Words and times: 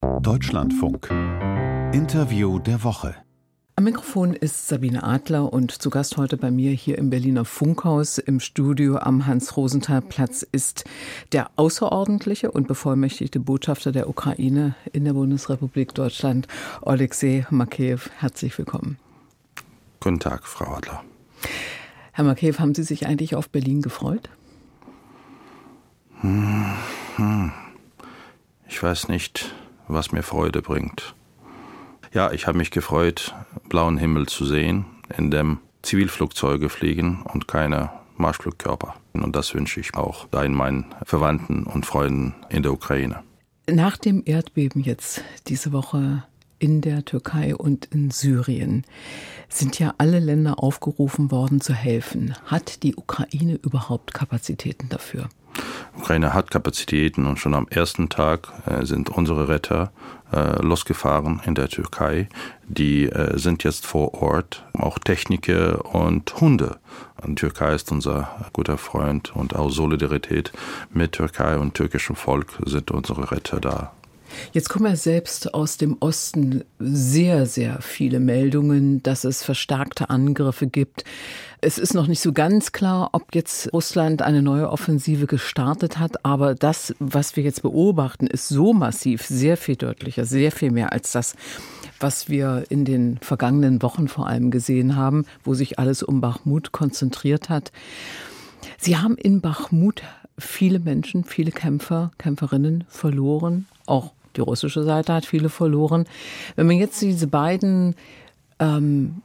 Deutschlandfunk. 0.00 1.10
Interview 1.92 2.60
der 2.60 2.84
Woche. 2.84 3.16
Am 3.74 3.82
Mikrofon 3.82 4.32
ist 4.32 4.68
Sabine 4.68 5.02
Adler 5.02 5.52
und 5.52 5.72
zu 5.72 5.90
Gast 5.90 6.16
heute 6.16 6.36
bei 6.36 6.52
mir 6.52 6.70
hier 6.70 6.98
im 6.98 7.10
Berliner 7.10 7.44
Funkhaus 7.44 8.18
im 8.18 8.38
Studio 8.38 8.98
am 8.98 9.26
Hans-Rosenthal-Platz 9.26 10.46
ist 10.52 10.84
der 11.32 11.50
außerordentliche 11.56 12.52
und 12.52 12.68
bevollmächtigte 12.68 13.40
Botschafter 13.40 13.90
der 13.90 14.08
Ukraine 14.08 14.76
in 14.92 15.04
der 15.04 15.14
Bundesrepublik 15.14 15.94
Deutschland, 15.94 16.46
Alexei 16.82 17.44
Makeyev. 17.50 18.08
Herzlich 18.18 18.56
willkommen. 18.56 18.98
Guten 19.98 20.20
Tag, 20.20 20.46
Frau 20.46 20.74
Adler. 20.74 21.02
Herr 22.12 22.24
Makeyev, 22.24 22.60
haben 22.60 22.74
Sie 22.74 22.84
sich 22.84 23.06
eigentlich 23.06 23.34
auf 23.34 23.50
Berlin 23.50 23.82
gefreut? 23.82 24.30
Hm, 26.20 26.66
hm. 27.16 27.52
Ich 28.68 28.80
weiß 28.80 29.08
nicht, 29.08 29.52
was 29.88 30.12
mir 30.12 30.22
Freude 30.22 30.62
bringt. 30.62 31.14
Ja, 32.12 32.32
ich 32.32 32.46
habe 32.46 32.58
mich 32.58 32.70
gefreut, 32.70 33.34
blauen 33.68 33.98
Himmel 33.98 34.26
zu 34.26 34.44
sehen, 34.44 34.86
in 35.16 35.30
dem 35.30 35.58
Zivilflugzeuge 35.82 36.68
fliegen 36.68 37.22
und 37.22 37.48
keine 37.48 37.90
Marschflugkörper. 38.16 38.94
Und 39.12 39.36
das 39.36 39.54
wünsche 39.54 39.80
ich 39.80 39.94
auch 39.94 40.26
da 40.30 40.48
meinen 40.48 40.86
Verwandten 41.04 41.64
und 41.64 41.86
Freunden 41.86 42.34
in 42.48 42.62
der 42.62 42.72
Ukraine. 42.72 43.22
Nach 43.70 43.96
dem 43.96 44.22
Erdbeben 44.24 44.82
jetzt 44.82 45.22
diese 45.46 45.72
Woche 45.72 46.24
in 46.58 46.80
der 46.80 47.04
Türkei 47.04 47.54
und 47.54 47.86
in 47.86 48.10
Syrien 48.10 48.84
sind 49.48 49.78
ja 49.78 49.94
alle 49.98 50.18
Länder 50.18 50.62
aufgerufen 50.62 51.30
worden 51.30 51.60
zu 51.60 51.72
helfen. 51.72 52.34
Hat 52.46 52.82
die 52.82 52.96
Ukraine 52.96 53.54
überhaupt 53.62 54.14
Kapazitäten 54.14 54.88
dafür? 54.88 55.28
Ukraine 55.96 56.32
hat 56.32 56.50
Kapazitäten 56.50 57.26
und 57.26 57.38
schon 57.38 57.54
am 57.54 57.66
ersten 57.68 58.08
Tag 58.08 58.48
äh, 58.66 58.84
sind 58.84 59.10
unsere 59.10 59.48
Retter 59.48 59.90
äh, 60.32 60.62
losgefahren 60.62 61.40
in 61.44 61.54
der 61.54 61.68
Türkei. 61.68 62.28
Die 62.66 63.06
äh, 63.06 63.38
sind 63.38 63.64
jetzt 63.64 63.86
vor 63.86 64.14
Ort, 64.14 64.64
auch 64.74 64.98
Techniker 64.98 65.94
und 65.94 66.40
Hunde. 66.40 66.78
Die 67.26 67.34
Türkei 67.34 67.74
ist 67.74 67.90
unser 67.90 68.28
guter 68.52 68.78
Freund 68.78 69.34
und 69.34 69.56
aus 69.56 69.74
Solidarität 69.74 70.52
mit 70.92 71.12
Türkei 71.12 71.58
und 71.58 71.74
türkischem 71.74 72.14
Volk 72.14 72.58
sind 72.64 72.90
unsere 72.90 73.30
Retter 73.32 73.60
da. 73.60 73.92
Jetzt 74.52 74.68
kommen 74.68 74.86
ja 74.86 74.96
selbst 74.96 75.54
aus 75.54 75.76
dem 75.76 75.96
Osten 76.00 76.64
sehr, 76.78 77.46
sehr 77.46 77.80
viele 77.80 78.20
Meldungen, 78.20 79.02
dass 79.02 79.24
es 79.24 79.42
verstärkte 79.42 80.10
Angriffe 80.10 80.66
gibt. 80.66 81.04
Es 81.60 81.78
ist 81.78 81.94
noch 81.94 82.06
nicht 82.06 82.20
so 82.20 82.32
ganz 82.32 82.70
klar, 82.70 83.10
ob 83.12 83.34
jetzt 83.34 83.72
Russland 83.72 84.22
eine 84.22 84.42
neue 84.42 84.70
Offensive 84.70 85.26
gestartet 85.26 85.98
hat, 85.98 86.24
aber 86.24 86.54
das, 86.54 86.94
was 87.00 87.34
wir 87.34 87.42
jetzt 87.42 87.62
beobachten, 87.62 88.28
ist 88.28 88.48
so 88.48 88.72
massiv, 88.72 89.26
sehr 89.26 89.56
viel 89.56 89.74
deutlicher, 89.74 90.24
sehr 90.24 90.52
viel 90.52 90.70
mehr 90.70 90.92
als 90.92 91.10
das, 91.12 91.34
was 91.98 92.28
wir 92.28 92.64
in 92.68 92.84
den 92.84 93.18
vergangenen 93.22 93.82
Wochen 93.82 94.06
vor 94.06 94.28
allem 94.28 94.52
gesehen 94.52 94.94
haben, 94.94 95.24
wo 95.42 95.54
sich 95.54 95.80
alles 95.80 96.04
um 96.04 96.20
Bachmut 96.20 96.70
konzentriert 96.70 97.48
hat. 97.48 97.72
Sie 98.78 98.96
haben 98.96 99.16
in 99.16 99.40
Bachmut 99.40 100.02
viele 100.38 100.78
Menschen, 100.78 101.24
viele 101.24 101.50
Kämpfer, 101.50 102.12
Kämpferinnen 102.18 102.84
verloren. 102.88 103.66
Auch 103.86 104.12
die 104.38 104.42
russische 104.42 104.84
Seite 104.84 105.12
hat 105.12 105.26
viele 105.26 105.48
verloren. 105.48 106.06
Wenn 106.54 106.68
man 106.68 106.76
jetzt 106.76 107.02
diese 107.02 107.26
beiden 107.26 107.96
ähm, 108.60 109.22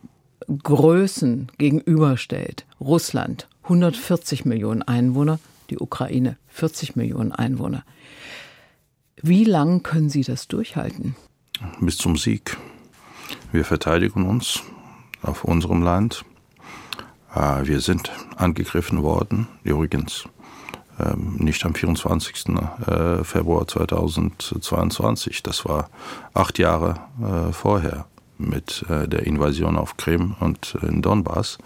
Größen 0.47 1.52
gegenüberstellt, 1.58 2.66
Russland 2.81 3.47
140 3.64 4.44
Millionen 4.45 4.81
Einwohner, 4.81 5.39
die 5.70 5.78
Ukraine 5.78 6.38
40 6.47 6.95
Millionen 6.95 7.31
Einwohner. 7.31 7.83
Wie 9.22 9.44
lang 9.45 9.83
können 9.83 10.09
Sie 10.09 10.23
das 10.23 10.47
durchhalten? 10.47 11.16
Bis 11.80 11.98
zum 11.98 12.17
Sieg. 12.17 12.58
Wir 13.52 13.64
verteidigen 13.64 14.27
uns 14.27 14.64
auf 15.22 15.44
unserem 15.44 15.83
Land. 15.83 16.25
Ah, 17.30 17.61
wir 17.64 17.80
sind 17.80 18.11
angegriffen 18.36 19.04
worden, 19.04 19.48
übrigens 19.64 20.26
nicht 21.17 21.65
am 21.65 21.73
24. 21.73 22.45
Äh, 22.86 23.23
Februar 23.23 23.67
2022. 23.67 25.43
Das 25.43 25.65
war 25.65 25.89
acht 26.33 26.59
Jahre 26.59 26.95
äh, 27.21 27.52
vorher 27.52 28.05
mit 28.37 28.86
äh, 28.89 29.08
der 29.08 29.26
Invasion 29.26 29.77
auf 29.77 29.98
Krim 29.98 30.36
und 30.39 30.76
in 30.82 31.02
Donbass. 31.02 31.58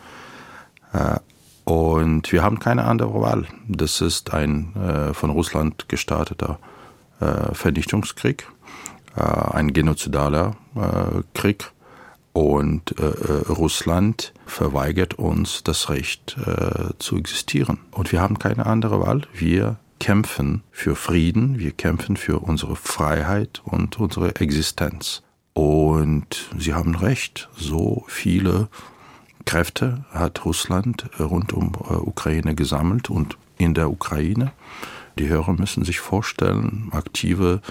Und 1.66 2.32
wir 2.32 2.44
haben 2.44 2.60
keine 2.60 2.86
andere 2.86 3.22
Wahl. 3.22 3.46
Das 3.68 4.00
ist 4.00 4.34
ein 4.34 4.72
von 5.12 5.30
Russland 5.30 5.90
gestarteter 5.90 6.60
Vernichtungskrieg, 7.52 8.48
ein 9.14 9.74
genozidaler 9.74 10.56
Krieg. 11.34 11.72
Und 12.38 12.94
Russland 13.50 14.32
verweigert 14.46 15.16
uns 15.16 15.64
das 15.64 15.90
Recht 15.90 16.38
zu 17.00 17.18
existieren. 17.18 17.80
Und 17.90 18.12
wir 18.12 18.22
haben 18.22 18.38
keine 18.38 18.68
andere 18.68 19.00
Wahl. 19.00 19.24
Wir 19.34 19.78
kämpfen 20.00 20.62
für 20.72 20.96
Frieden, 20.96 21.58
wir 21.58 21.72
kämpfen 21.72 22.16
für 22.16 22.38
unsere 22.38 22.76
Freiheit 22.76 23.62
und 23.66 24.00
unsere 24.00 24.36
Existenz. 24.36 25.24
Und 25.54 26.52
Sie 26.60 26.76
haben 26.76 26.94
recht, 26.94 27.50
so 27.58 28.06
viele 28.08 28.68
Kräfte 29.46 30.06
hat 30.12 30.46
Russland 30.46 31.10
rund 31.20 31.54
um 31.54 31.72
äh, 31.90 31.94
Ukraine 31.94 32.54
gesammelt 32.54 33.10
und 33.10 33.38
in 33.58 33.74
der 33.74 33.90
Ukraine. 33.90 34.52
Die 35.18 35.28
Hörer 35.28 35.54
müssen 35.54 35.84
sich 35.84 36.00
vorstellen, 36.00 36.90
aktive 36.92 37.62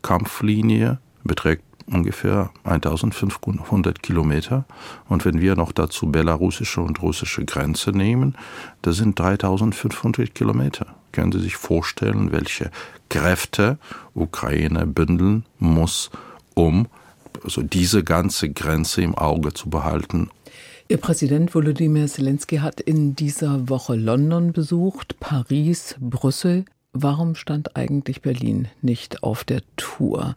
Kampflinie 0.00 0.98
beträgt 1.24 1.64
ungefähr 1.86 2.50
1500 2.64 4.02
Kilometer. 4.02 4.64
Und 5.08 5.24
wenn 5.24 5.40
wir 5.40 5.56
noch 5.56 5.72
dazu 5.72 6.10
belarussische 6.10 6.80
und 6.80 7.02
russische 7.02 7.44
Grenze 7.44 7.90
nehmen, 7.90 8.36
das 8.82 8.96
sind 8.96 9.18
3500 9.18 10.34
Kilometer. 10.34 10.86
Können 11.12 11.32
Sie 11.32 11.40
sich 11.40 11.56
vorstellen, 11.56 12.32
welche 12.32 12.70
Kräfte 13.08 13.78
Ukraine 14.14 14.86
bündeln 14.86 15.44
muss, 15.58 16.10
um 16.54 16.86
also 17.44 17.62
diese 17.62 18.02
ganze 18.02 18.50
Grenze 18.50 19.02
im 19.02 19.14
Auge 19.14 19.52
zu 19.52 19.68
behalten. 19.68 20.30
Ihr 20.88 20.98
Präsident 20.98 21.54
Volodymyr 21.54 22.06
Zelensky 22.08 22.58
hat 22.58 22.80
in 22.80 23.16
dieser 23.16 23.68
Woche 23.68 23.94
London 23.94 24.52
besucht, 24.52 25.18
Paris, 25.18 25.96
Brüssel. 25.98 26.66
Warum 26.96 27.34
stand 27.34 27.76
eigentlich 27.76 28.22
Berlin 28.22 28.68
nicht 28.80 29.24
auf 29.24 29.42
der 29.42 29.62
Tour? 29.76 30.36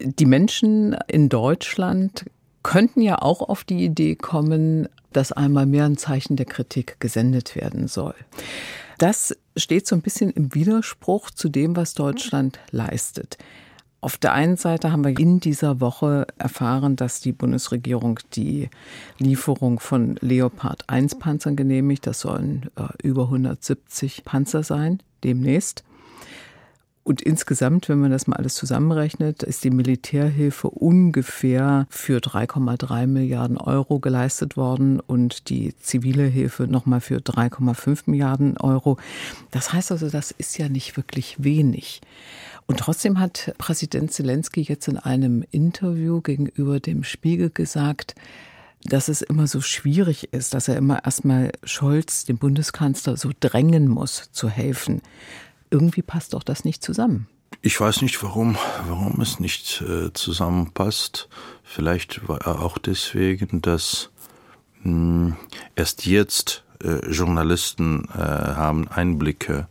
Die 0.00 0.24
Menschen 0.24 0.96
in 1.06 1.28
Deutschland 1.28 2.24
könnten 2.62 3.02
ja 3.02 3.20
auch 3.20 3.42
auf 3.42 3.62
die 3.62 3.84
Idee 3.84 4.16
kommen, 4.16 4.88
dass 5.12 5.32
einmal 5.32 5.66
mehr 5.66 5.84
ein 5.84 5.98
Zeichen 5.98 6.36
der 6.36 6.46
Kritik 6.46 6.98
gesendet 6.98 7.56
werden 7.56 7.88
soll. 7.88 8.14
Das 8.96 9.36
steht 9.54 9.86
so 9.86 9.96
ein 9.96 10.00
bisschen 10.00 10.30
im 10.30 10.54
Widerspruch 10.54 11.30
zu 11.30 11.50
dem, 11.50 11.76
was 11.76 11.92
Deutschland 11.92 12.58
leistet. 12.70 13.36
Auf 14.00 14.16
der 14.16 14.32
einen 14.32 14.56
Seite 14.56 14.92
haben 14.92 15.04
wir 15.04 15.18
in 15.18 15.40
dieser 15.40 15.80
Woche 15.80 16.26
erfahren, 16.38 16.96
dass 16.96 17.20
die 17.20 17.32
Bundesregierung 17.32 18.18
die 18.34 18.70
Lieferung 19.18 19.78
von 19.78 20.16
Leopard 20.22 20.88
1 20.88 21.18
Panzern 21.18 21.54
genehmigt. 21.54 22.06
Das 22.06 22.20
sollen 22.20 22.70
äh, 22.76 22.84
über 23.02 23.24
170 23.24 24.24
Panzer 24.24 24.62
sein 24.62 25.02
demnächst. 25.22 25.84
Und 27.08 27.22
insgesamt, 27.22 27.88
wenn 27.88 28.00
man 28.00 28.10
das 28.10 28.26
mal 28.26 28.36
alles 28.36 28.54
zusammenrechnet, 28.54 29.42
ist 29.42 29.64
die 29.64 29.70
Militärhilfe 29.70 30.68
ungefähr 30.68 31.86
für 31.88 32.18
3,3 32.18 33.06
Milliarden 33.06 33.56
Euro 33.56 33.98
geleistet 33.98 34.58
worden 34.58 35.00
und 35.00 35.48
die 35.48 35.74
zivile 35.78 36.24
Hilfe 36.24 36.64
nochmal 36.64 37.00
für 37.00 37.16
3,5 37.16 38.02
Milliarden 38.10 38.58
Euro. 38.58 38.98
Das 39.52 39.72
heißt 39.72 39.90
also, 39.90 40.10
das 40.10 40.32
ist 40.32 40.58
ja 40.58 40.68
nicht 40.68 40.98
wirklich 40.98 41.42
wenig. 41.42 42.02
Und 42.66 42.80
trotzdem 42.80 43.18
hat 43.18 43.54
Präsident 43.56 44.12
Zelensky 44.12 44.60
jetzt 44.60 44.86
in 44.86 44.98
einem 44.98 45.42
Interview 45.50 46.20
gegenüber 46.20 46.78
dem 46.78 47.04
Spiegel 47.04 47.48
gesagt, 47.48 48.16
dass 48.84 49.08
es 49.08 49.22
immer 49.22 49.46
so 49.46 49.62
schwierig 49.62 50.34
ist, 50.34 50.52
dass 50.52 50.68
er 50.68 50.76
immer 50.76 51.02
erstmal 51.06 51.52
Scholz, 51.64 52.26
dem 52.26 52.36
Bundeskanzler, 52.36 53.16
so 53.16 53.30
drängen 53.40 53.88
muss, 53.88 54.30
zu 54.32 54.50
helfen. 54.50 55.00
Irgendwie 55.70 56.02
passt 56.02 56.34
doch 56.34 56.42
das 56.42 56.64
nicht 56.64 56.82
zusammen. 56.82 57.28
Ich 57.62 57.80
weiß 57.80 58.02
nicht, 58.02 58.22
warum, 58.22 58.56
warum 58.86 59.20
es 59.20 59.40
nicht 59.40 59.82
äh, 59.82 60.12
zusammenpasst. 60.12 61.28
Vielleicht 61.62 62.28
war 62.28 62.40
er 62.42 62.62
auch 62.62 62.78
deswegen, 62.78 63.60
dass 63.62 64.10
mh, 64.82 64.84
hm, 64.84 65.36
erst 65.74 66.06
jetzt 66.06 66.64
äh, 66.82 67.10
Journalisten 67.10 68.08
äh, 68.14 68.18
haben 68.18 68.88
Einblicke 68.88 69.68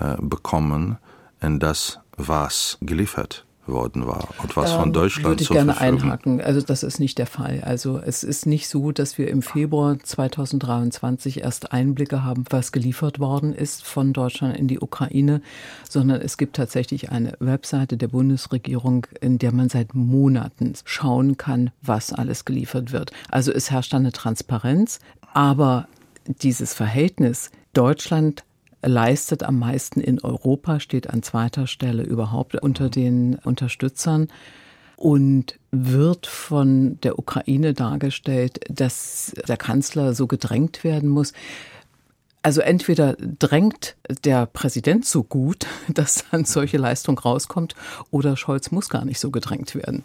äh, 0.00 0.16
bekommen 0.20 0.98
in 1.40 1.58
das, 1.58 2.00
was 2.16 2.78
geliefert 2.80 3.45
worden 3.68 4.06
war 4.06 4.28
und 4.42 4.56
was 4.56 4.72
von 4.72 4.92
Deutschland 4.92 5.26
würde 5.26 5.42
ich 5.42 5.48
gerne 5.48 5.74
Verfügung. 5.74 6.02
einhaken. 6.02 6.40
Also 6.40 6.60
das 6.60 6.82
ist 6.82 7.00
nicht 7.00 7.18
der 7.18 7.26
Fall. 7.26 7.62
Also 7.64 7.98
es 7.98 8.24
ist 8.24 8.46
nicht 8.46 8.68
so, 8.68 8.92
dass 8.92 9.18
wir 9.18 9.28
im 9.28 9.42
Februar 9.42 9.98
2023 9.98 11.42
erst 11.42 11.72
Einblicke 11.72 12.24
haben, 12.24 12.44
was 12.50 12.72
geliefert 12.72 13.18
worden 13.18 13.54
ist 13.54 13.84
von 13.84 14.12
Deutschland 14.12 14.56
in 14.56 14.68
die 14.68 14.80
Ukraine, 14.80 15.40
sondern 15.88 16.20
es 16.20 16.36
gibt 16.36 16.56
tatsächlich 16.56 17.10
eine 17.10 17.34
Webseite 17.40 17.96
der 17.96 18.08
Bundesregierung, 18.08 19.06
in 19.20 19.38
der 19.38 19.52
man 19.52 19.68
seit 19.68 19.94
Monaten 19.94 20.74
schauen 20.84 21.36
kann, 21.36 21.70
was 21.82 22.12
alles 22.12 22.44
geliefert 22.44 22.92
wird. 22.92 23.12
Also 23.30 23.52
es 23.52 23.70
herrscht 23.70 23.94
eine 23.94 24.12
Transparenz, 24.12 25.00
aber 25.32 25.88
dieses 26.26 26.74
Verhältnis 26.74 27.50
Deutschland 27.72 28.44
leistet 28.82 29.42
am 29.42 29.58
meisten 29.58 30.00
in 30.00 30.20
Europa, 30.22 30.80
steht 30.80 31.10
an 31.10 31.22
zweiter 31.22 31.66
Stelle 31.66 32.02
überhaupt 32.02 32.54
unter 32.56 32.88
den 32.88 33.36
Unterstützern 33.36 34.28
und 34.96 35.58
wird 35.70 36.26
von 36.26 36.98
der 37.02 37.18
Ukraine 37.18 37.74
dargestellt, 37.74 38.60
dass 38.70 39.32
der 39.46 39.56
Kanzler 39.56 40.14
so 40.14 40.26
gedrängt 40.26 40.84
werden 40.84 41.08
muss. 41.08 41.32
Also 42.42 42.60
entweder 42.60 43.16
drängt 43.18 43.96
der 44.24 44.46
Präsident 44.46 45.04
so 45.04 45.22
gut, 45.24 45.66
dass 45.88 46.24
dann 46.30 46.44
solche 46.44 46.78
Leistung 46.78 47.18
rauskommt, 47.18 47.74
oder 48.10 48.36
Scholz 48.36 48.70
muss 48.70 48.88
gar 48.88 49.04
nicht 49.04 49.18
so 49.18 49.30
gedrängt 49.30 49.74
werden. 49.74 50.04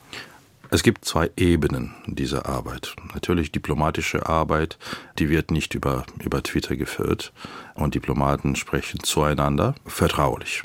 Es 0.73 0.83
gibt 0.83 1.03
zwei 1.03 1.29
Ebenen 1.35 1.93
dieser 2.05 2.45
Arbeit. 2.45 2.95
Natürlich 3.13 3.51
diplomatische 3.51 4.29
Arbeit, 4.29 4.77
die 5.19 5.29
wird 5.29 5.51
nicht 5.51 5.75
über, 5.75 6.05
über 6.23 6.41
Twitter 6.43 6.77
geführt 6.77 7.33
und 7.75 7.93
Diplomaten 7.93 8.55
sprechen 8.55 9.01
zueinander 9.03 9.75
vertraulich. 9.85 10.63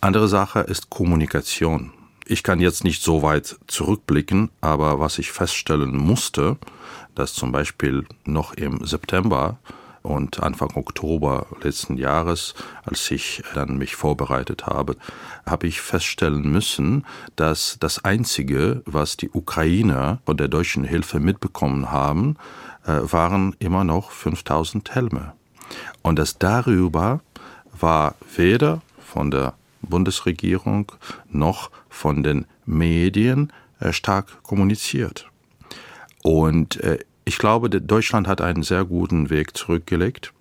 Andere 0.00 0.28
Sache 0.28 0.60
ist 0.60 0.90
Kommunikation. 0.90 1.90
Ich 2.24 2.44
kann 2.44 2.60
jetzt 2.60 2.84
nicht 2.84 3.02
so 3.02 3.22
weit 3.22 3.56
zurückblicken, 3.66 4.50
aber 4.60 5.00
was 5.00 5.18
ich 5.18 5.32
feststellen 5.32 5.96
musste, 5.96 6.56
dass 7.16 7.34
zum 7.34 7.50
Beispiel 7.50 8.06
noch 8.24 8.54
im 8.54 8.86
September 8.86 9.58
und 10.06 10.42
Anfang 10.42 10.70
Oktober 10.76 11.46
letzten 11.62 11.98
Jahres, 11.98 12.54
als 12.84 13.10
ich 13.10 13.42
dann 13.54 13.76
mich 13.76 13.96
vorbereitet 13.96 14.66
habe, 14.66 14.96
habe 15.44 15.66
ich 15.66 15.80
feststellen 15.80 16.50
müssen, 16.50 17.04
dass 17.34 17.76
das 17.80 18.04
Einzige, 18.04 18.82
was 18.86 19.16
die 19.16 19.30
Ukrainer 19.30 20.20
von 20.24 20.36
der 20.36 20.48
deutschen 20.48 20.84
Hilfe 20.84 21.18
mitbekommen 21.20 21.90
haben, 21.90 22.36
äh, 22.86 23.00
waren 23.02 23.56
immer 23.58 23.84
noch 23.84 24.12
5000 24.12 24.94
Helme. 24.94 25.32
Und 26.02 26.18
das 26.18 26.38
darüber 26.38 27.20
war 27.78 28.14
weder 28.34 28.82
von 28.98 29.30
der 29.30 29.54
Bundesregierung 29.82 30.92
noch 31.28 31.70
von 31.88 32.22
den 32.22 32.46
Medien 32.64 33.52
äh, 33.80 33.92
stark 33.92 34.42
kommuniziert. 34.42 35.28
Und 36.22 36.80
äh, 36.80 36.98
ich 37.26 37.38
glaube, 37.38 37.68
Deutschland 37.68 38.28
hat 38.28 38.40
einen 38.40 38.62
sehr 38.62 38.84
guten 38.84 39.30
Weg 39.30 39.56
zurückgelegt 39.56 40.32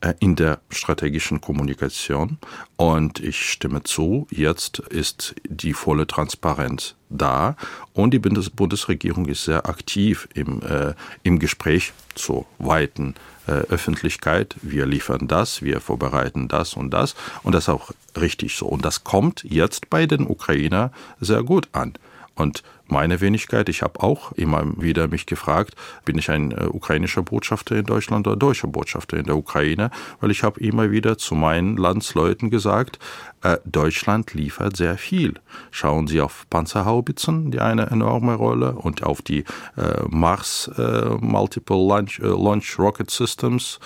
äh, 0.00 0.14
in 0.18 0.34
der 0.34 0.58
strategischen 0.68 1.40
Kommunikation. 1.40 2.38
Und 2.76 3.20
ich 3.20 3.50
stimme 3.50 3.84
zu, 3.84 4.26
jetzt 4.30 4.80
ist 4.80 5.36
die 5.48 5.72
volle 5.72 6.08
Transparenz 6.08 6.96
da 7.08 7.56
und 7.92 8.10
die 8.10 8.18
Bundes 8.18 8.50
Bundesregierung 8.50 9.26
ist 9.26 9.44
sehr 9.44 9.66
aktiv 9.68 10.28
im, 10.34 10.60
äh, 10.62 10.94
im 11.22 11.38
Gespräch 11.38 11.92
zur 12.16 12.46
weiten 12.58 13.14
äh, 13.46 13.52
Öffentlichkeit. 13.52 14.56
Wir 14.60 14.86
liefern 14.86 15.28
das, 15.28 15.62
wir 15.62 15.80
vorbereiten 15.80 16.48
das 16.48 16.74
und 16.74 16.90
das 16.90 17.14
und 17.44 17.54
das 17.54 17.64
ist 17.64 17.68
auch 17.68 17.92
richtig 18.20 18.56
so. 18.56 18.66
Und 18.66 18.84
das 18.84 19.04
kommt 19.04 19.44
jetzt 19.44 19.88
bei 19.88 20.06
den 20.06 20.26
Ukrainer 20.26 20.90
sehr 21.20 21.44
gut 21.44 21.68
an. 21.70 21.94
Und 22.34 22.62
meine 22.86 23.20
Wenigkeit, 23.20 23.68
ich 23.68 23.82
habe 23.82 24.02
auch 24.02 24.32
immer 24.32 24.64
wieder 24.76 25.08
mich 25.08 25.26
gefragt, 25.26 25.74
bin 26.04 26.18
ich 26.18 26.30
ein 26.30 26.52
äh, 26.52 26.66
ukrainischer 26.66 27.22
Botschafter 27.22 27.76
in 27.76 27.86
Deutschland 27.86 28.26
oder 28.26 28.36
deutscher 28.36 28.68
Botschafter 28.68 29.16
in 29.16 29.24
der 29.24 29.36
Ukraine, 29.36 29.90
weil 30.20 30.30
ich 30.30 30.42
habe 30.42 30.60
immer 30.60 30.90
wieder 30.90 31.16
zu 31.16 31.34
meinen 31.34 31.76
Landsleuten 31.76 32.50
gesagt, 32.50 32.98
äh, 33.42 33.58
Deutschland 33.64 34.34
liefert 34.34 34.76
sehr 34.76 34.98
viel. 34.98 35.34
Schauen 35.70 36.06
Sie 36.06 36.20
auf 36.20 36.46
Panzerhaubitzen, 36.50 37.50
die 37.50 37.60
eine 37.60 37.86
enorme 37.86 38.34
Rolle, 38.34 38.72
und 38.72 39.02
auf 39.02 39.22
die 39.22 39.44
äh, 39.76 40.02
Mars 40.08 40.70
äh, 40.76 41.16
Multiple 41.20 41.76
Launch, 41.76 42.18
äh, 42.18 42.26
Launch 42.26 42.78
Rocket 42.78 43.10
Systems. 43.10 43.78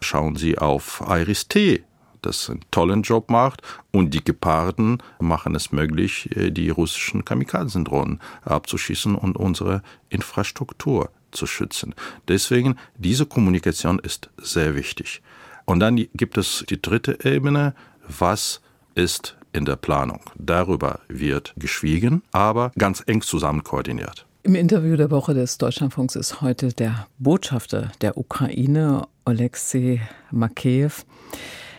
Schauen 0.00 0.36
Sie 0.36 0.58
auf 0.58 1.02
Iris-T, 1.08 1.82
das 2.24 2.50
einen 2.50 2.60
tollen 2.70 3.02
Job 3.02 3.30
macht 3.30 3.62
und 3.92 4.14
die 4.14 4.24
Geparden 4.24 5.02
machen 5.20 5.54
es 5.54 5.72
möglich, 5.72 6.34
äh, 6.36 6.50
die 6.50 6.70
russischen 6.70 7.24
Kamikazendrohnen 7.24 8.20
abzuschießen 8.44 9.14
und 9.14 9.36
unsere 9.36 9.82
Infrastruktur 10.08 11.10
zu 11.30 11.46
schützen. 11.46 11.94
Deswegen, 12.28 12.76
diese 12.96 13.26
Kommunikation 13.26 13.98
ist 13.98 14.30
sehr 14.38 14.74
wichtig. 14.74 15.22
Und 15.64 15.80
dann 15.80 15.96
gibt 16.14 16.38
es 16.38 16.64
die 16.68 16.80
dritte 16.80 17.18
Ebene, 17.24 17.74
was 18.06 18.60
ist 18.94 19.36
in 19.52 19.64
der 19.64 19.76
Planung. 19.76 20.20
Darüber 20.36 21.00
wird 21.08 21.54
geschwiegen, 21.56 22.22
aber 22.32 22.72
ganz 22.76 23.02
eng 23.06 23.22
zusammen 23.22 23.64
koordiniert. 23.64 24.26
Im 24.42 24.54
Interview 24.54 24.96
der 24.96 25.10
Woche 25.10 25.32
des 25.32 25.56
Deutschlandfunks 25.56 26.16
ist 26.16 26.42
heute 26.42 26.68
der 26.68 27.06
Botschafter 27.18 27.92
der 28.02 28.18
Ukraine, 28.18 29.06
Alexei 29.24 30.02
Makeyev. 30.30 31.06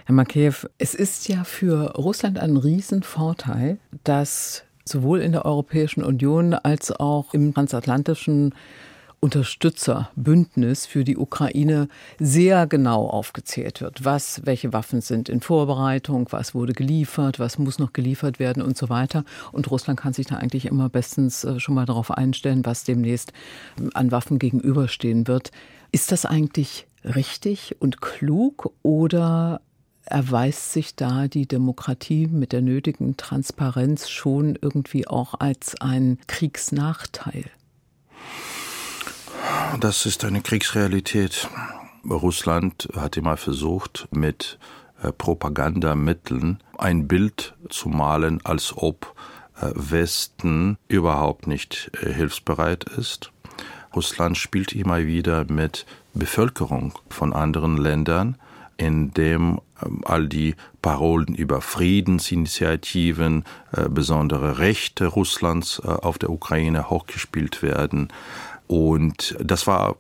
Herr 0.07 0.13
Makeyev, 0.13 0.67
es 0.77 0.93
ist 0.93 1.27
ja 1.29 1.43
für 1.43 1.93
Russland 1.95 2.37
ein 2.37 2.57
Riesenvorteil, 2.57 3.79
dass 4.03 4.63
sowohl 4.87 5.19
in 5.19 5.31
der 5.31 5.45
Europäischen 5.45 6.03
Union 6.03 6.53
als 6.53 6.91
auch 6.91 7.33
im 7.33 7.55
transatlantischen 7.55 8.53
Unterstützerbündnis 9.19 10.85
für 10.85 11.03
die 11.03 11.17
Ukraine 11.17 11.87
sehr 12.19 12.67
genau 12.67 13.07
aufgezählt 13.07 13.81
wird, 13.81 14.05
was, 14.05 14.45
welche 14.45 14.73
Waffen 14.73 15.01
sind 15.01 15.27
in 15.27 15.41
Vorbereitung, 15.41 16.27
was 16.29 16.53
wurde 16.53 16.73
geliefert, 16.73 17.39
was 17.39 17.57
muss 17.57 17.79
noch 17.79 17.91
geliefert 17.91 18.37
werden 18.37 18.61
und 18.61 18.77
so 18.77 18.89
weiter. 18.89 19.25
Und 19.53 19.71
Russland 19.71 19.99
kann 19.99 20.13
sich 20.13 20.27
da 20.27 20.35
eigentlich 20.35 20.67
immer 20.67 20.87
bestens 20.87 21.43
äh, 21.45 21.59
schon 21.59 21.73
mal 21.73 21.87
darauf 21.87 22.11
einstellen, 22.11 22.63
was 22.63 22.83
demnächst 22.83 23.33
an 23.95 24.11
Waffen 24.11 24.37
gegenüberstehen 24.37 25.27
wird. 25.27 25.49
Ist 25.91 26.11
das 26.11 26.27
eigentlich 26.27 26.85
richtig 27.03 27.77
und 27.79 28.01
klug 28.01 28.71
oder 28.83 29.61
erweist 30.05 30.71
sich 30.71 30.95
da 30.95 31.27
die 31.27 31.47
Demokratie 31.47 32.27
mit 32.27 32.51
der 32.51 32.61
nötigen 32.61 33.17
Transparenz 33.17 34.09
schon 34.09 34.57
irgendwie 34.61 35.07
auch 35.07 35.35
als 35.39 35.79
ein 35.81 36.19
Kriegsnachteil? 36.27 37.45
Das 39.79 40.05
ist 40.05 40.23
eine 40.23 40.41
Kriegsrealität. 40.41 41.47
Russland 42.09 42.87
hat 42.95 43.17
immer 43.17 43.37
versucht, 43.37 44.07
mit 44.11 44.59
äh, 45.01 45.11
Propagandamitteln 45.11 46.59
ein 46.77 47.07
Bild 47.07 47.55
zu 47.69 47.89
malen, 47.89 48.39
als 48.43 48.75
ob 48.75 49.15
äh, 49.59 49.71
Westen 49.73 50.77
überhaupt 50.87 51.47
nicht 51.47 51.91
äh, 52.01 52.13
hilfsbereit 52.13 52.83
ist. 52.83 53.31
Russland 53.95 54.37
spielt 54.37 54.73
immer 54.73 55.05
wieder 55.05 55.45
mit 55.51 55.85
Bevölkerung 56.13 56.93
von 57.09 57.33
anderen 57.33 57.77
Ländern 57.77 58.37
in 58.77 59.13
dem 59.13 59.61
ähm, 59.83 60.01
all 60.05 60.27
die 60.27 60.55
Parolen 60.81 61.35
über 61.35 61.61
Friedensinitiativen, 61.61 63.43
äh, 63.71 63.89
besondere 63.89 64.59
Rechte 64.59 65.07
Russlands 65.07 65.81
äh, 65.83 65.87
auf 65.87 66.17
der 66.17 66.29
Ukraine 66.29 66.89
hochgespielt 66.89 67.61
werden. 67.61 68.09
Und 68.67 69.35
das 69.39 69.67
war 69.67 69.97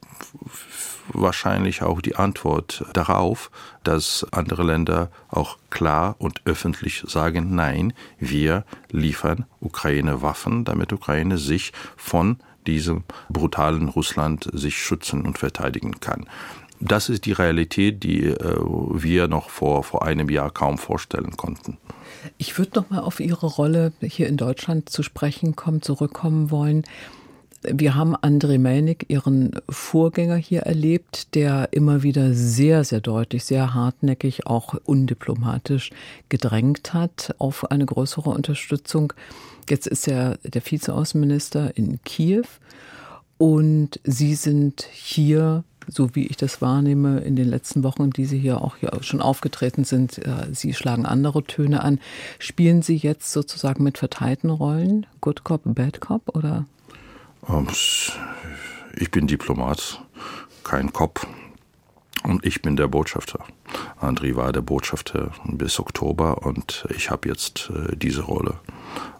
wahrscheinlich 1.13 1.83
auch 1.83 2.01
die 2.01 2.15
Antwort 2.15 2.83
darauf, 2.93 3.51
dass 3.83 4.25
andere 4.31 4.63
Länder 4.63 5.11
auch 5.29 5.57
klar 5.69 6.15
und 6.17 6.41
öffentlich 6.45 7.03
sagen, 7.05 7.53
nein, 7.53 7.93
wir 8.17 8.65
liefern 8.91 9.45
Ukraine 9.59 10.23
Waffen, 10.23 10.65
damit 10.65 10.93
Ukraine 10.93 11.37
sich 11.37 11.73
von 11.95 12.37
diesem 12.65 13.03
brutalen 13.29 13.89
Russland 13.89 14.49
sich 14.51 14.81
schützen 14.81 15.23
und 15.27 15.37
verteidigen 15.37 15.99
kann 15.99 16.25
das 16.79 17.09
ist 17.09 17.25
die 17.25 17.31
Realität, 17.31 18.03
die 18.03 18.25
äh, 18.25 18.35
wir 18.93 19.27
noch 19.27 19.49
vor, 19.49 19.83
vor 19.83 20.03
einem 20.03 20.29
Jahr 20.29 20.51
kaum 20.51 20.77
vorstellen 20.77 21.35
konnten. 21.37 21.77
Ich 22.37 22.57
würde 22.57 22.79
noch 22.79 22.89
mal 22.89 22.99
auf 22.99 23.19
Ihre 23.19 23.45
Rolle 23.45 23.93
hier 24.01 24.27
in 24.27 24.37
Deutschland 24.37 24.89
zu 24.89 25.03
sprechen 25.03 25.55
kommen, 25.55 25.81
zurückkommen 25.81 26.51
wollen. 26.51 26.83
Wir 27.63 27.95
haben 27.95 28.15
Andrei 28.15 28.57
Melnik, 28.57 29.05
Ihren 29.09 29.51
Vorgänger 29.69 30.35
hier 30.35 30.61
erlebt, 30.61 31.33
der 31.33 31.69
immer 31.71 32.03
wieder 32.03 32.33
sehr, 32.33 32.83
sehr 32.83 33.01
deutlich, 33.01 33.43
sehr 33.45 33.73
hartnäckig, 33.73 34.45
auch 34.45 34.75
undiplomatisch 34.85 35.89
gedrängt 36.29 36.93
hat 36.93 37.33
auf 37.39 37.71
eine 37.71 37.85
größere 37.85 38.29
Unterstützung. 38.29 39.13
Jetzt 39.69 39.87
ist 39.87 40.07
er 40.07 40.37
der 40.43 40.61
Vizeaußenminister 40.63 41.75
in 41.75 41.99
Kiew 42.03 42.45
Und 43.37 43.99
Sie 44.03 44.35
sind 44.35 44.87
hier, 44.91 45.63
so 45.87 46.15
wie 46.15 46.25
ich 46.27 46.37
das 46.37 46.61
wahrnehme, 46.61 47.19
in 47.19 47.35
den 47.35 47.49
letzten 47.49 47.83
Wochen, 47.83 48.09
die 48.09 48.25
Sie 48.25 48.39
hier 48.39 48.61
auch 48.61 48.77
hier 48.77 48.91
schon 49.01 49.21
aufgetreten 49.21 49.83
sind, 49.83 50.19
äh, 50.19 50.47
Sie 50.53 50.73
schlagen 50.73 51.05
andere 51.05 51.43
Töne 51.43 51.83
an. 51.83 51.99
Spielen 52.39 52.81
Sie 52.81 52.95
jetzt 52.95 53.31
sozusagen 53.31 53.83
mit 53.83 53.97
verteilten 53.97 54.49
Rollen? 54.49 55.05
Good 55.21 55.43
Cop, 55.43 55.61
Bad 55.65 55.99
Cop 55.99 56.35
oder? 56.35 56.65
Ähm, 57.49 57.67
ich 58.97 59.11
bin 59.11 59.27
Diplomat, 59.27 60.01
kein 60.63 60.93
Cop. 60.93 61.27
Und 62.23 62.43
ich 62.43 62.63
bin 62.63 62.75
der 62.75 62.87
Botschafter. 62.87 63.45
André 64.01 64.35
war 64.35 64.51
der 64.51 64.61
Botschafter 64.61 65.31
bis 65.45 65.79
Oktober 65.79 66.43
und 66.43 66.87
ich 66.95 67.11
habe 67.11 67.29
jetzt 67.29 67.69
äh, 67.69 67.95
diese 67.95 68.23
Rolle. 68.23 68.55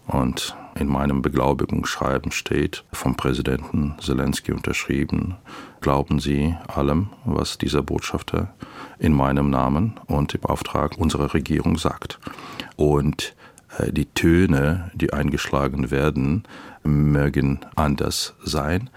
Und 0.06 0.56
in 0.78 0.88
meinem 0.88 1.22
Beglaubigungsschreiben 1.22 2.30
steht, 2.32 2.84
vom 2.92 3.16
Präsidenten 3.16 3.96
Zelensky 4.00 4.52
unterschrieben, 4.52 5.36
glauben 5.80 6.20
Sie 6.20 6.54
allem, 6.68 7.10
was 7.24 7.58
dieser 7.58 7.82
Botschafter 7.82 8.54
in 8.98 9.12
meinem 9.12 9.50
Namen 9.50 9.98
und 10.06 10.34
im 10.34 10.44
Auftrag 10.44 10.98
unserer 10.98 11.34
Regierung 11.34 11.76
sagt. 11.78 12.20
Und 12.76 13.34
äh, 13.78 13.92
die 13.92 14.06
Töne, 14.06 14.90
die 14.94 15.12
eingeschlagen 15.12 15.90
werden, 15.90 16.44
mögen 16.84 17.60
anders 17.74 18.34
sein, 18.44 18.90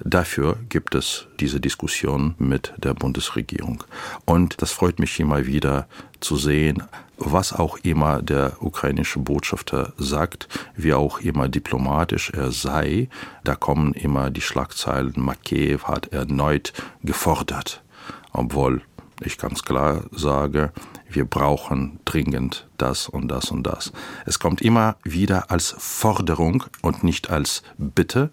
Dafür 0.00 0.58
gibt 0.68 0.94
es 0.94 1.28
diese 1.38 1.60
Diskussion 1.60 2.34
mit 2.38 2.74
der 2.78 2.94
Bundesregierung. 2.94 3.84
Und 4.24 4.60
das 4.60 4.72
freut 4.72 4.98
mich 4.98 5.20
immer 5.20 5.46
wieder 5.46 5.86
zu 6.20 6.36
sehen, 6.36 6.82
was 7.16 7.52
auch 7.52 7.78
immer 7.78 8.20
der 8.20 8.60
ukrainische 8.60 9.20
Botschafter 9.20 9.92
sagt, 9.96 10.48
wie 10.74 10.94
auch 10.94 11.20
immer 11.20 11.48
diplomatisch 11.48 12.30
er 12.30 12.50
sei. 12.50 13.08
Da 13.44 13.54
kommen 13.54 13.92
immer 13.92 14.30
die 14.30 14.40
Schlagzeilen, 14.40 15.14
Makeyev 15.16 15.84
hat 15.84 16.12
erneut 16.12 16.72
gefordert. 17.02 17.82
Obwohl 18.32 18.82
ich 19.20 19.38
ganz 19.38 19.62
klar 19.62 20.04
sage, 20.10 20.72
wir 21.08 21.24
brauchen 21.24 22.00
dringend 22.04 22.66
das 22.78 23.08
und 23.08 23.28
das 23.28 23.52
und 23.52 23.62
das. 23.62 23.92
Es 24.26 24.40
kommt 24.40 24.60
immer 24.60 24.96
wieder 25.04 25.52
als 25.52 25.76
Forderung 25.78 26.64
und 26.82 27.04
nicht 27.04 27.30
als 27.30 27.62
Bitte 27.78 28.32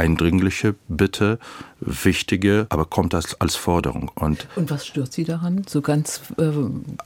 eindringliche 0.00 0.76
Bitte, 0.88 1.38
wichtige, 1.78 2.66
aber 2.70 2.86
kommt 2.86 3.12
das 3.12 3.38
als 3.38 3.54
Forderung. 3.54 4.10
Und, 4.14 4.46
und 4.56 4.70
was 4.70 4.86
stört 4.86 5.12
Sie 5.12 5.24
daran? 5.24 5.64
So 5.68 5.82
ganz. 5.82 6.22
Äh, 6.38 6.52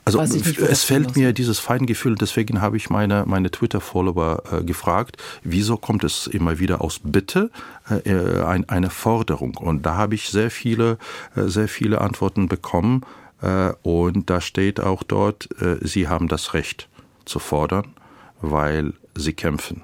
also 0.04 0.22
nicht, 0.22 0.58
es 0.58 0.84
fällt 0.84 1.16
mir 1.16 1.32
dieses 1.32 1.58
Feingefühl, 1.58 2.14
deswegen 2.14 2.60
habe 2.60 2.76
ich 2.76 2.90
meine, 2.90 3.24
meine 3.26 3.50
Twitter-Follower 3.50 4.42
äh, 4.52 4.64
gefragt, 4.64 5.16
wieso 5.42 5.76
kommt 5.76 6.04
es 6.04 6.28
immer 6.28 6.60
wieder 6.60 6.80
aus 6.82 7.00
Bitte 7.02 7.50
äh, 7.90 8.08
äh 8.08 8.44
ein, 8.44 8.68
eine 8.68 8.90
Forderung? 8.90 9.56
Und 9.56 9.84
da 9.84 9.96
habe 9.96 10.14
ich 10.14 10.28
sehr 10.28 10.52
viele, 10.52 10.98
äh, 11.34 11.48
sehr 11.48 11.68
viele 11.68 12.00
Antworten 12.00 12.48
bekommen. 12.48 13.02
Äh, 13.42 13.72
und 13.82 14.30
da 14.30 14.40
steht 14.40 14.78
auch 14.78 15.02
dort, 15.02 15.48
Sie 15.80 16.06
haben 16.06 16.28
das 16.28 16.54
Recht 16.54 16.88
zu 17.24 17.40
fordern, 17.40 17.94
weil 18.40 18.92
Sie 19.16 19.32
kämpfen. 19.32 19.82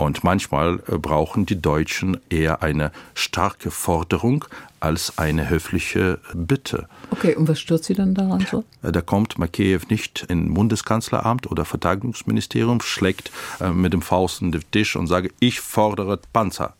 Und 0.00 0.24
manchmal 0.24 0.82
äh, 0.88 0.96
brauchen 0.96 1.44
die 1.44 1.60
Deutschen 1.60 2.18
eher 2.30 2.62
eine 2.62 2.90
starke 3.12 3.70
Forderung 3.70 4.46
als 4.80 5.18
eine 5.18 5.50
höfliche 5.50 6.18
Bitte. 6.32 6.88
Okay, 7.10 7.34
und 7.34 7.48
was 7.48 7.60
stört 7.60 7.84
Sie 7.84 7.92
dann 7.92 8.14
daran 8.14 8.46
so? 8.50 8.64
Äh, 8.82 8.92
da 8.92 9.02
kommt 9.02 9.38
Makeyev 9.38 9.90
nicht 9.90 10.24
in 10.30 10.54
Bundeskanzleramt 10.54 11.50
oder 11.50 11.66
Verteidigungsministerium, 11.66 12.80
schlägt 12.80 13.30
äh, 13.60 13.72
mit 13.72 13.92
dem 13.92 14.00
Faust 14.00 14.40
in 14.40 14.52
den 14.52 14.62
Tisch 14.70 14.96
und 14.96 15.06
sage, 15.06 15.32
ich 15.38 15.60
fordere 15.60 16.18
Panzer. 16.32 16.74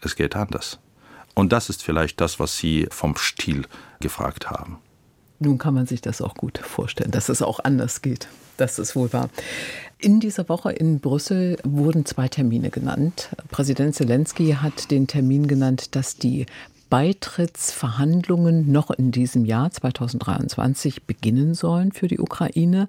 Es 0.00 0.16
geht 0.16 0.34
anders. 0.34 0.80
Und 1.34 1.52
das 1.52 1.70
ist 1.70 1.84
vielleicht 1.84 2.20
das, 2.20 2.40
was 2.40 2.58
Sie 2.58 2.88
vom 2.90 3.16
Stil 3.16 3.66
gefragt 4.00 4.50
haben. 4.50 4.78
Nun 5.38 5.58
kann 5.58 5.74
man 5.74 5.86
sich 5.86 6.00
das 6.00 6.20
auch 6.20 6.34
gut 6.34 6.58
vorstellen, 6.58 7.12
dass 7.12 7.28
es 7.28 7.40
auch 7.40 7.60
anders 7.60 8.02
geht. 8.02 8.26
Das 8.62 8.78
ist 8.78 8.94
wohl 8.94 9.12
wahr. 9.12 9.28
In 9.98 10.20
dieser 10.20 10.48
Woche 10.48 10.70
in 10.70 11.00
Brüssel 11.00 11.58
wurden 11.64 12.06
zwei 12.06 12.28
Termine 12.28 12.70
genannt. 12.70 13.30
Präsident 13.50 13.96
Zelensky 13.96 14.52
hat 14.52 14.92
den 14.92 15.08
Termin 15.08 15.48
genannt, 15.48 15.96
dass 15.96 16.14
die 16.14 16.46
Beitrittsverhandlungen 16.88 18.70
noch 18.70 18.92
in 18.92 19.10
diesem 19.10 19.44
Jahr 19.44 19.72
2023 19.72 21.02
beginnen 21.02 21.54
sollen 21.54 21.90
für 21.90 22.06
die 22.06 22.20
Ukraine. 22.20 22.86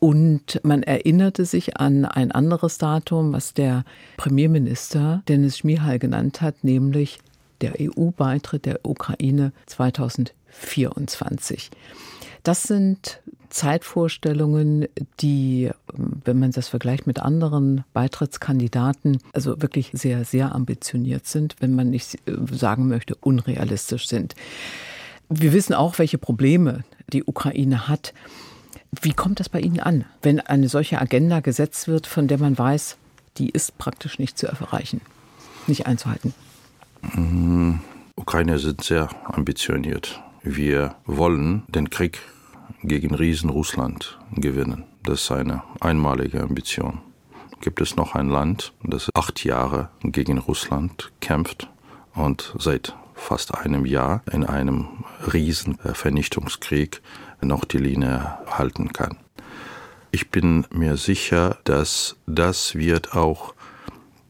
Und 0.00 0.58
man 0.64 0.82
erinnerte 0.82 1.44
sich 1.44 1.76
an 1.76 2.04
ein 2.04 2.32
anderes 2.32 2.78
Datum, 2.78 3.32
was 3.32 3.54
der 3.54 3.84
Premierminister 4.16 5.22
Dennis 5.28 5.58
Schmihal 5.58 6.00
genannt 6.00 6.40
hat, 6.40 6.64
nämlich 6.64 7.20
der 7.60 7.74
EU-Beitritt 7.80 8.66
der 8.66 8.80
Ukraine 8.82 9.52
2024. 9.66 11.70
Das 12.46 12.62
sind 12.62 13.20
Zeitvorstellungen, 13.50 14.86
die, 15.18 15.68
wenn 16.24 16.38
man 16.38 16.52
das 16.52 16.68
vergleicht 16.68 17.04
mit 17.08 17.18
anderen 17.18 17.82
Beitrittskandidaten, 17.92 19.18
also 19.32 19.60
wirklich 19.60 19.90
sehr, 19.94 20.24
sehr 20.24 20.54
ambitioniert 20.54 21.26
sind, 21.26 21.56
wenn 21.58 21.74
man 21.74 21.90
nicht 21.90 22.18
sagen 22.52 22.86
möchte, 22.86 23.16
unrealistisch 23.16 24.06
sind. 24.06 24.36
Wir 25.28 25.52
wissen 25.52 25.74
auch, 25.74 25.98
welche 25.98 26.18
Probleme 26.18 26.84
die 27.12 27.24
Ukraine 27.24 27.88
hat. 27.88 28.14
Wie 28.92 29.12
kommt 29.12 29.40
das 29.40 29.48
bei 29.48 29.58
Ihnen 29.58 29.80
an, 29.80 30.04
wenn 30.22 30.38
eine 30.38 30.68
solche 30.68 31.00
Agenda 31.00 31.40
gesetzt 31.40 31.88
wird, 31.88 32.06
von 32.06 32.28
der 32.28 32.38
man 32.38 32.56
weiß, 32.56 32.96
die 33.38 33.50
ist 33.50 33.76
praktisch 33.76 34.20
nicht 34.20 34.38
zu 34.38 34.46
erreichen, 34.46 35.00
nicht 35.66 35.86
einzuhalten? 35.86 36.32
Mhm. 37.02 37.80
Ukrainer 38.14 38.60
sind 38.60 38.84
sehr 38.84 39.08
ambitioniert. 39.24 40.22
Wir 40.44 40.94
wollen 41.06 41.64
den 41.66 41.90
Krieg 41.90 42.20
gegen 42.82 43.14
Riesen 43.14 43.50
Russland 43.50 44.18
gewinnen. 44.32 44.84
Das 45.02 45.22
ist 45.22 45.32
eine 45.32 45.62
einmalige 45.80 46.42
Ambition. 46.42 47.00
Gibt 47.60 47.80
es 47.80 47.96
noch 47.96 48.14
ein 48.14 48.28
Land, 48.28 48.72
das 48.82 49.10
acht 49.14 49.44
Jahre 49.44 49.88
gegen 50.02 50.38
Russland 50.38 51.12
kämpft 51.20 51.68
und 52.14 52.54
seit 52.58 52.94
fast 53.14 53.54
einem 53.54 53.86
Jahr 53.86 54.22
in 54.30 54.44
einem 54.44 55.04
riesen 55.32 55.78
Vernichtungskrieg 55.78 57.00
noch 57.40 57.64
die 57.64 57.78
Linie 57.78 58.38
halten 58.46 58.92
kann. 58.92 59.16
Ich 60.10 60.30
bin 60.30 60.66
mir 60.70 60.96
sicher, 60.96 61.58
dass 61.64 62.16
das 62.26 62.74
wird 62.74 63.14
auch 63.14 63.54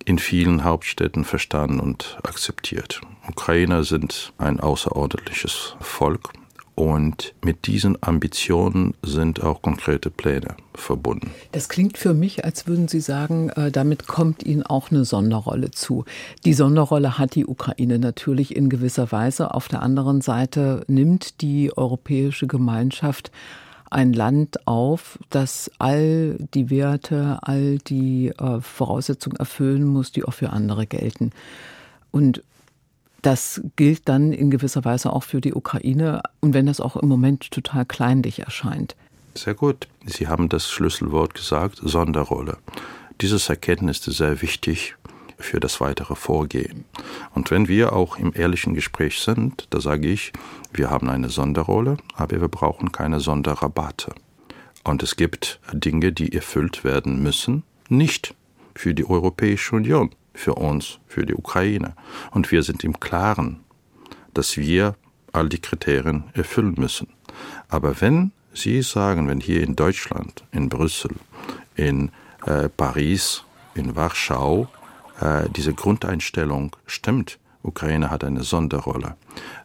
in 0.05 0.19
vielen 0.19 0.65
Hauptstädten 0.65 1.25
verstanden 1.25 1.81
und 1.81 2.19
akzeptiert. 2.23 3.01
Ukrainer 3.29 3.83
sind 3.83 4.33
ein 4.39 4.61
außerordentliches 4.61 5.77
Volk 5.81 6.33
und 6.77 7.35
mit 7.43 7.67
diesen 7.67 8.01
Ambitionen 8.03 8.95
sind 9.03 9.43
auch 9.43 9.63
konkrete 9.63 10.11
Pläne 10.11 10.57
verbunden. 10.75 11.31
Das 11.53 11.71
klingt 11.71 11.97
für 11.97 12.13
mich, 12.13 12.45
als 12.45 12.69
würden 12.69 12.87
Sie 12.87 13.01
sagen, 13.01 13.49
äh, 13.49 13.73
damit 13.73 14.07
kommt 14.07 14.45
Ihnen 14.45 14.63
auch 14.63 14.91
eine 14.91 15.07
Sonderrolle 15.07 15.71
zu. 15.71 16.05
Die 16.45 16.53
Sonderrolle 16.53 17.19
hat 17.19 17.35
die 17.35 17.47
Ukraine 17.47 17.99
natürlich 17.99 18.55
in 18.55 18.69
gewisser 18.69 19.11
Weise. 19.11 19.55
Auf 19.55 19.69
der 19.69 19.83
anderen 19.83 20.21
Seite 20.21 20.85
nimmt 20.87 21.41
die 21.41 21.75
europäische 21.75 22.47
Gemeinschaft 22.47 23.33
ein 23.91 24.13
Land 24.13 24.67
auf, 24.67 25.19
das 25.31 25.71
all 25.79 26.37
die 26.53 26.69
Werte, 26.69 27.39
all 27.41 27.79
die 27.79 28.29
äh, 28.37 28.61
Voraussetzungen 28.61 29.39
erfüllen 29.39 29.85
muss, 29.85 30.13
die 30.13 30.25
auch 30.25 30.35
für 30.35 30.51
andere 30.51 30.87
gelten. 30.87 31.31
Und 32.11 32.43
das 33.27 33.61
gilt 33.75 34.09
dann 34.09 34.33
in 34.33 34.53
gewisser 34.53 34.85
Weise 34.85 35.13
auch 35.13 35.25
für 35.25 35.41
die 35.41 35.53
Ukraine 35.53 36.23
und 36.39 36.55
wenn 36.55 36.67
das 36.67 36.81
auch 36.81 36.95
im 36.95 37.09
Moment 37.09 37.51
total 37.51 37.85
kleinlich 37.85 38.39
erscheint. 38.39 38.95
Sehr 39.35 39.55
gut. 39.55 39.89
Sie 40.07 40.29
haben 40.29 40.49
das 40.49 40.71
Schlüsselwort 40.71 41.35
gesagt, 41.35 41.81
Sonderrolle. 41.83 42.59
Dieses 43.21 43.49
Erkenntnis 43.49 44.07
ist 44.07 44.19
sehr 44.19 44.41
wichtig 44.43 44.95
für 45.39 45.59
das 45.59 45.81
weitere 45.81 46.15
Vorgehen. 46.15 46.85
Und 47.35 47.51
wenn 47.51 47.67
wir 47.67 47.95
auch 47.95 48.17
im 48.17 48.33
ehrlichen 48.33 48.75
Gespräch 48.75 49.19
sind, 49.19 49.67
da 49.71 49.81
sage 49.81 50.07
ich, 50.07 50.33
wir 50.73 50.89
haben 50.91 51.11
eine 51.11 51.29
Sonderrolle, 51.29 51.97
aber 52.15 52.41
wir 52.41 52.49
brauchen 52.49 52.93
keine 52.93 53.19
Sonderrabatte. 53.19 54.15
Und 54.85 55.03
es 55.03 55.17
gibt 55.17 55.59
Dinge, 55.73 56.13
die 56.13 56.33
erfüllt 56.33 56.85
werden 56.85 57.25
müssen, 57.25 57.65
nicht 57.89 58.37
für 58.77 58.95
die 58.95 59.05
Europäische 59.05 59.75
Union 59.75 60.11
für 60.37 60.55
uns, 60.55 60.99
für 61.07 61.27
die 61.27 61.35
Ukraine. 61.35 61.95
Und 62.31 62.53
wir 62.53 62.63
sind 62.63 62.85
im 62.85 63.01
Klaren, 63.01 63.65
dass 64.35 64.57
wir 64.57 64.95
all 65.33 65.49
die 65.49 65.61
Kriterien 65.61 66.25
erfüllen 66.35 66.75
müssen. 66.79 67.09
Aber 67.69 68.01
wenn 68.01 68.33
Sie 68.53 68.81
sagen, 68.83 69.29
wenn 69.29 69.41
hier 69.41 69.63
in 69.63 69.77
Deutschland, 69.77 70.45
in 70.51 70.69
Brüssel, 70.69 71.11
in 71.75 72.11
äh, 72.47 72.71
Paris, 72.71 73.45
in 73.75 73.97
Warschau 73.97 74.69
äh, 75.21 75.49
diese 75.55 75.75
Grundeinstellung 75.75 76.75
stimmt, 76.87 77.39
Ukraine 77.63 78.11
hat 78.11 78.25
eine 78.25 78.45
Sonderrolle, 78.45 79.17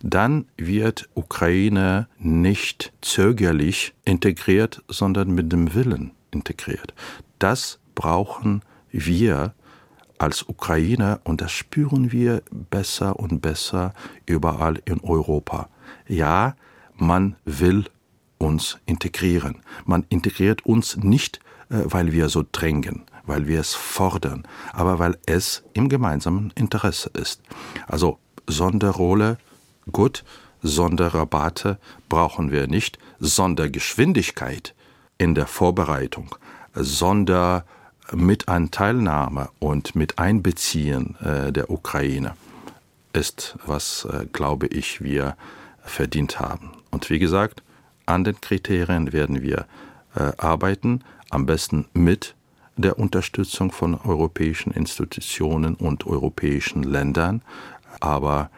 dann 0.02 0.46
wird 0.58 1.08
Ukraine 1.14 2.08
nicht 2.18 2.92
zögerlich 3.02 3.94
integriert, 4.04 4.84
sondern 4.88 5.32
mit 5.32 5.52
dem 5.54 5.74
Willen 5.74 6.12
integriert. 6.32 6.94
Das 7.40 7.80
brauchen 7.96 8.62
wir 8.92 9.54
als 10.22 10.48
Ukrainer, 10.48 11.20
und 11.24 11.42
das 11.42 11.52
spüren 11.52 12.12
wir 12.12 12.44
besser 12.52 13.20
und 13.20 13.42
besser 13.42 13.96
überall 14.28 14.80
in 14.86 15.00
Europa. 15.02 15.68
Ja, 16.08 16.56
man 16.96 17.36
will 17.44 17.86
uns 18.38 18.78
integrieren. 18.86 19.64
Man 19.84 20.06
integriert 20.10 20.64
uns 20.64 20.96
nicht, 20.98 21.40
äh, 21.70 21.82
weil 21.86 22.12
wir 22.12 22.30
so 22.30 22.46
drängen, 22.52 23.02
weil 23.26 23.48
wir 23.48 23.60
es 23.60 23.74
fordern, 23.74 24.44
aber 24.74 25.00
weil 25.00 25.18
es 25.26 25.64
im 25.74 25.90
gemeinsamen 25.90 26.52
Interesse 26.54 27.10
ist. 27.14 27.42
Also 27.88 28.20
Sonderrolle, 28.46 29.40
gut, 29.92 30.24
Sonderrabatte 30.62 31.80
brauchen 32.10 32.52
wir 32.52 32.68
nicht, 32.68 33.00
Sondergeschwindigkeit 33.20 34.76
in 35.18 35.34
der 35.34 35.48
Vorbereitung, 35.48 36.36
Sondermitanteilnahme 38.10 39.50
und 39.60 39.96
mit 39.96 40.20
Einbeziehen 40.20 41.16
äh, 41.22 41.52
der 41.52 41.70
Ukraine 41.70 42.36
ist, 43.14 43.58
was, 43.66 44.06
äh, 44.06 44.26
glaube 44.32 44.68
ich, 44.68 45.02
wir 45.02 45.36
verdient 45.84 46.40
haben. 46.40 46.72
Und 46.92 47.10
wie 47.10 47.20
gesagt, 47.20 47.64
an 48.06 48.24
den 48.24 48.40
Kriterien 48.42 49.14
werden 49.14 49.42
wir 49.42 49.66
äh, 50.16 50.32
arbeiten, 50.38 51.04
am 51.30 51.46
besten 51.46 51.88
mit 51.94 52.36
der 52.76 53.00
Unterstützung 53.00 53.72
von 53.72 53.96
europäischen 53.96 54.72
Institutionen 54.72 55.76
und 55.76 56.06
europäischen 56.06 56.84
Ländern. 56.84 57.42
Aber 58.00 58.50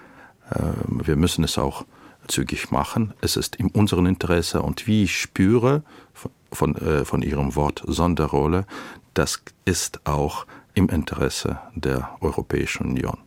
wir 0.88 1.16
müssen 1.16 1.44
es 1.44 1.58
auch 1.58 1.86
zügig 2.28 2.72
machen. 2.72 3.14
Es 3.22 3.38
ist 3.38 3.56
in 3.56 3.70
unserem 3.70 4.06
Interesse 4.06 4.62
und 4.62 4.88
wie 4.88 5.04
ich 5.04 5.18
spüre 5.18 5.84
von, 6.52 6.76
äh, 6.76 7.06
von 7.06 7.22
Ihrem 7.22 7.56
Wort 7.56 7.84
Sonderrolle, 7.86 8.66
das 9.14 9.44
ist 9.66 10.06
auch 10.06 10.46
im 10.74 10.90
Interesse 10.90 11.60
der 11.76 12.10
Europäischen 12.22 12.88
Union. 12.88 13.18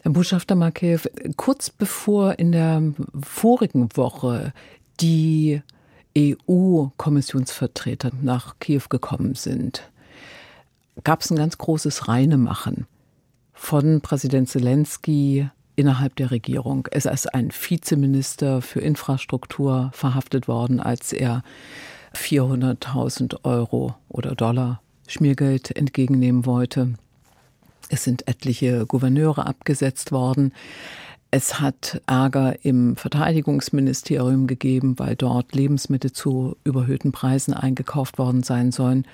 Herr 0.00 0.12
Botschafter 0.12 0.54
Markev, 0.54 1.08
kurz 1.36 1.70
bevor 1.70 2.38
in 2.38 2.52
der 2.52 2.82
vorigen 3.22 3.88
Woche 3.96 4.52
die 5.00 5.62
EU-Kommissionsvertreter 6.16 8.10
nach 8.20 8.58
Kiew 8.58 8.82
gekommen 8.88 9.34
sind, 9.34 9.90
gab 11.04 11.22
es 11.22 11.30
ein 11.30 11.36
ganz 11.36 11.56
großes 11.56 12.08
Reinemachen 12.08 12.86
von 13.52 14.00
Präsident 14.00 14.48
Zelensky 14.48 15.48
innerhalb 15.76 16.16
der 16.16 16.30
Regierung. 16.30 16.88
Es 16.90 17.06
ist 17.06 17.32
ein 17.32 17.50
Vizeminister 17.50 18.60
für 18.60 18.80
Infrastruktur 18.80 19.90
verhaftet 19.94 20.48
worden, 20.48 20.80
als 20.80 21.12
er 21.12 21.42
400.000 22.14 23.44
Euro 23.44 23.94
oder 24.08 24.34
Dollar 24.34 24.80
Schmiergeld 25.06 25.76
entgegennehmen 25.76 26.46
wollte. 26.46 26.94
Es 27.88 28.04
sind 28.04 28.26
etliche 28.28 28.86
Gouverneure 28.86 29.46
abgesetzt 29.46 30.12
worden. 30.12 30.52
Es 31.30 31.60
hat 31.60 32.00
Ärger 32.06 32.64
im 32.64 32.96
Verteidigungsministerium 32.96 34.46
gegeben, 34.46 34.98
weil 34.98 35.16
dort 35.16 35.54
Lebensmittel 35.54 36.12
zu 36.12 36.56
überhöhten 36.64 37.12
Preisen 37.12 37.54
eingekauft 37.54 38.18
worden 38.18 38.42
sein 38.42 38.72
sollen. 38.72 39.06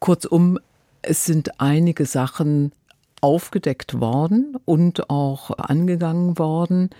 Kurzum, 0.00 0.58
es 1.02 1.24
sind 1.24 1.60
einige 1.60 2.06
Sachen 2.06 2.72
aufgedeckt 3.20 4.00
worden 4.00 4.56
und 4.64 5.10
auch 5.10 5.50
angegangen 5.58 6.38
worden, 6.38 6.90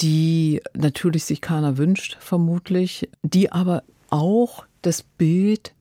die 0.00 0.60
natürlich 0.74 1.24
sich 1.24 1.40
keiner 1.40 1.78
wünscht, 1.78 2.16
vermutlich, 2.20 3.08
die 3.22 3.52
aber 3.52 3.82
auch 4.10 4.66
das 4.82 5.02
Bild 5.02 5.74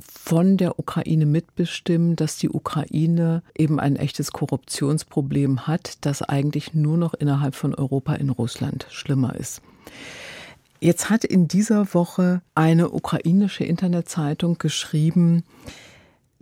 von 0.00 0.56
der 0.56 0.78
Ukraine 0.78 1.26
mitbestimmen, 1.26 2.16
dass 2.16 2.36
die 2.36 2.50
Ukraine 2.50 3.42
eben 3.56 3.80
ein 3.80 3.96
echtes 3.96 4.30
Korruptionsproblem 4.30 5.66
hat, 5.66 5.98
das 6.02 6.22
eigentlich 6.22 6.74
nur 6.74 6.98
noch 6.98 7.14
innerhalb 7.14 7.54
von 7.54 7.74
Europa 7.74 8.14
in 8.14 8.30
Russland 8.30 8.86
schlimmer 8.90 9.34
ist. 9.36 9.62
Jetzt 10.80 11.08
hat 11.08 11.24
in 11.24 11.48
dieser 11.48 11.94
Woche 11.94 12.42
eine 12.54 12.90
ukrainische 12.90 13.64
Internetzeitung 13.64 14.58
geschrieben, 14.58 15.44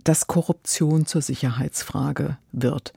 dass 0.03 0.27
Korruption 0.27 1.05
zur 1.05 1.21
Sicherheitsfrage 1.21 2.37
wird. 2.51 2.93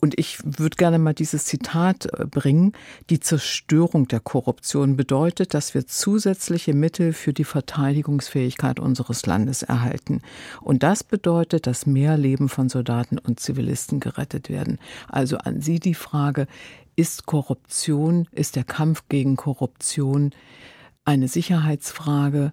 Und 0.00 0.18
ich 0.18 0.38
würde 0.42 0.76
gerne 0.76 0.98
mal 0.98 1.12
dieses 1.12 1.44
Zitat 1.44 2.06
äh, 2.06 2.24
bringen. 2.24 2.72
Die 3.10 3.20
Zerstörung 3.20 4.08
der 4.08 4.20
Korruption 4.20 4.96
bedeutet, 4.96 5.52
dass 5.52 5.74
wir 5.74 5.86
zusätzliche 5.86 6.72
Mittel 6.72 7.12
für 7.12 7.32
die 7.32 7.44
Verteidigungsfähigkeit 7.44 8.80
unseres 8.80 9.26
Landes 9.26 9.62
erhalten. 9.62 10.22
Und 10.62 10.82
das 10.82 11.04
bedeutet, 11.04 11.66
dass 11.66 11.86
mehr 11.86 12.16
Leben 12.16 12.48
von 12.48 12.68
Soldaten 12.68 13.18
und 13.18 13.40
Zivilisten 13.40 14.00
gerettet 14.00 14.48
werden. 14.48 14.78
Also 15.08 15.36
an 15.36 15.60
Sie 15.60 15.80
die 15.80 15.94
Frage, 15.94 16.46
ist 16.96 17.26
Korruption, 17.26 18.26
ist 18.32 18.56
der 18.56 18.64
Kampf 18.64 19.04
gegen 19.08 19.36
Korruption 19.36 20.32
eine 21.04 21.28
Sicherheitsfrage 21.28 22.52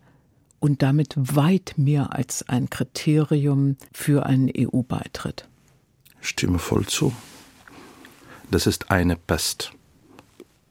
und 0.59 0.81
damit 0.81 1.15
weit 1.17 1.73
mehr 1.77 2.13
als 2.13 2.47
ein 2.47 2.69
Kriterium 2.69 3.77
für 3.93 4.25
einen 4.25 4.49
EU-Beitritt? 4.55 5.47
Stimme 6.21 6.59
voll 6.59 6.85
zu. 6.85 7.13
Das 8.49 8.65
ist 8.65 8.91
eine 8.91 9.15
Pest, 9.15 9.71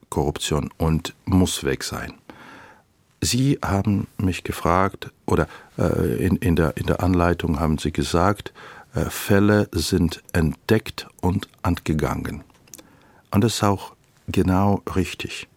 Korruption, 0.09 0.69
und 0.77 1.13
muss 1.25 1.63
weg 1.63 1.83
sein. 1.83 2.13
Sie 3.21 3.59
haben 3.63 4.07
mich 4.17 4.43
gefragt, 4.43 5.11
oder 5.25 5.47
äh, 5.77 6.25
in, 6.25 6.37
in, 6.37 6.55
der, 6.55 6.75
in 6.77 6.87
der 6.87 7.03
Anleitung 7.03 7.59
haben 7.59 7.77
Sie 7.77 7.91
gesagt, 7.91 8.53
äh, 8.95 9.05
Fälle 9.09 9.69
sind 9.71 10.23
entdeckt 10.33 11.07
und 11.21 11.47
angegangen. 11.61 12.43
Und 13.31 13.43
das 13.43 13.55
ist 13.55 13.63
auch 13.63 13.93
genau 14.27 14.81
richtig. 14.95 15.47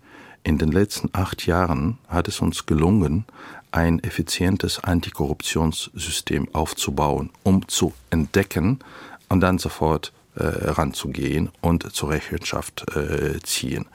In 0.42 0.58
den 0.58 0.72
letzten 0.72 1.10
acht 1.12 1.46
Jahren 1.46 1.98
hat 2.08 2.28
es 2.28 2.40
uns 2.40 2.66
gelungen, 2.66 3.24
ein 3.72 4.00
effizientes 4.00 4.82
Antikorruptionssystem 4.82 6.54
aufzubauen, 6.54 7.30
um 7.44 7.66
zu 7.68 7.94
entdecken 8.10 8.80
und 9.28 9.40
dann 9.40 9.58
sofort 9.58 10.12
ranzugehen 10.36 11.50
und 11.60 11.92
zur 11.92 12.10
Rechenschaft 12.10 12.94
äh, 12.96 13.40
ziehen. 13.42 13.86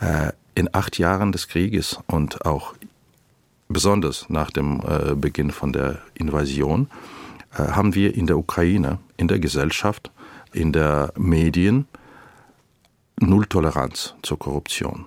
Äh, 0.00 0.32
in 0.54 0.74
acht 0.74 0.98
Jahren 0.98 1.32
des 1.32 1.48
Krieges 1.48 1.98
und 2.06 2.44
auch 2.44 2.74
besonders 3.68 4.28
nach 4.28 4.50
dem 4.50 4.80
äh, 4.80 5.14
Beginn 5.14 5.50
von 5.50 5.72
der 5.72 5.98
Invasion 6.14 6.88
äh, 7.52 7.62
haben 7.62 7.94
wir 7.94 8.14
in 8.14 8.26
der 8.26 8.36
Ukraine, 8.36 8.98
in 9.16 9.28
der 9.28 9.38
Gesellschaft, 9.38 10.10
in 10.52 10.72
der 10.72 11.12
Medien 11.16 11.86
Null 13.20 13.46
Toleranz 13.46 14.14
zur 14.22 14.38
Korruption. 14.38 15.06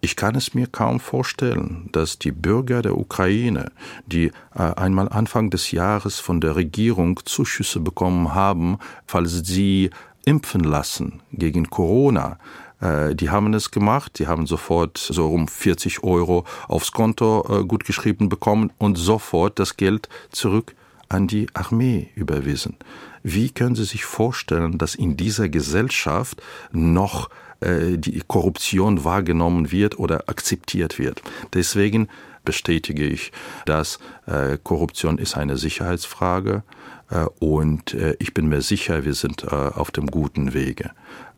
Ich 0.00 0.14
kann 0.14 0.34
es 0.34 0.54
mir 0.54 0.66
kaum 0.66 1.00
vorstellen, 1.00 1.88
dass 1.92 2.18
die 2.18 2.30
Bürger 2.30 2.82
der 2.82 2.96
Ukraine, 2.96 3.72
die 4.06 4.26
äh, 4.54 4.62
einmal 4.76 5.08
Anfang 5.08 5.50
des 5.50 5.70
Jahres 5.72 6.20
von 6.20 6.40
der 6.40 6.54
Regierung 6.54 7.20
Zuschüsse 7.24 7.80
bekommen 7.80 8.34
haben, 8.34 8.78
falls 9.06 9.46
sie 9.46 9.90
impfen 10.24 10.64
lassen 10.64 11.22
gegen 11.32 11.70
Corona, 11.70 12.38
äh, 12.80 13.14
die 13.14 13.30
haben 13.30 13.54
es 13.54 13.70
gemacht, 13.70 14.18
die 14.18 14.26
haben 14.26 14.46
sofort 14.46 14.98
so 14.98 15.28
um 15.28 15.48
40 15.48 16.04
Euro 16.04 16.44
aufs 16.68 16.92
Konto 16.92 17.46
äh, 17.48 17.64
gutgeschrieben 17.64 18.28
bekommen 18.28 18.72
und 18.78 18.96
sofort 18.96 19.58
das 19.58 19.76
Geld 19.76 20.08
zurück 20.30 20.74
an 21.08 21.26
die 21.26 21.46
Armee 21.54 22.10
überwiesen. 22.14 22.76
Wie 23.22 23.50
können 23.50 23.74
Sie 23.74 23.84
sich 23.84 24.04
vorstellen, 24.04 24.78
dass 24.78 24.94
in 24.94 25.16
dieser 25.16 25.48
Gesellschaft 25.48 26.42
noch 26.72 27.30
die 27.60 28.22
Korruption 28.26 29.04
wahrgenommen 29.04 29.72
wird 29.72 29.98
oder 29.98 30.28
akzeptiert 30.28 30.98
wird. 30.98 31.22
Deswegen 31.54 32.08
bestätige 32.44 33.04
ich, 33.04 33.32
dass 33.64 33.98
äh, 34.26 34.58
Korruption 34.62 35.18
ist 35.18 35.36
eine 35.36 35.56
Sicherheitsfrage 35.56 36.62
äh, 37.10 37.24
und 37.40 37.96
ich 38.18 38.34
bin 38.34 38.48
mir 38.48 38.62
sicher, 38.62 39.04
wir 39.04 39.14
sind 39.14 39.50
auf 39.50 39.90
dem 39.90 40.06
guten 40.08 40.54
Wege. 40.54 40.90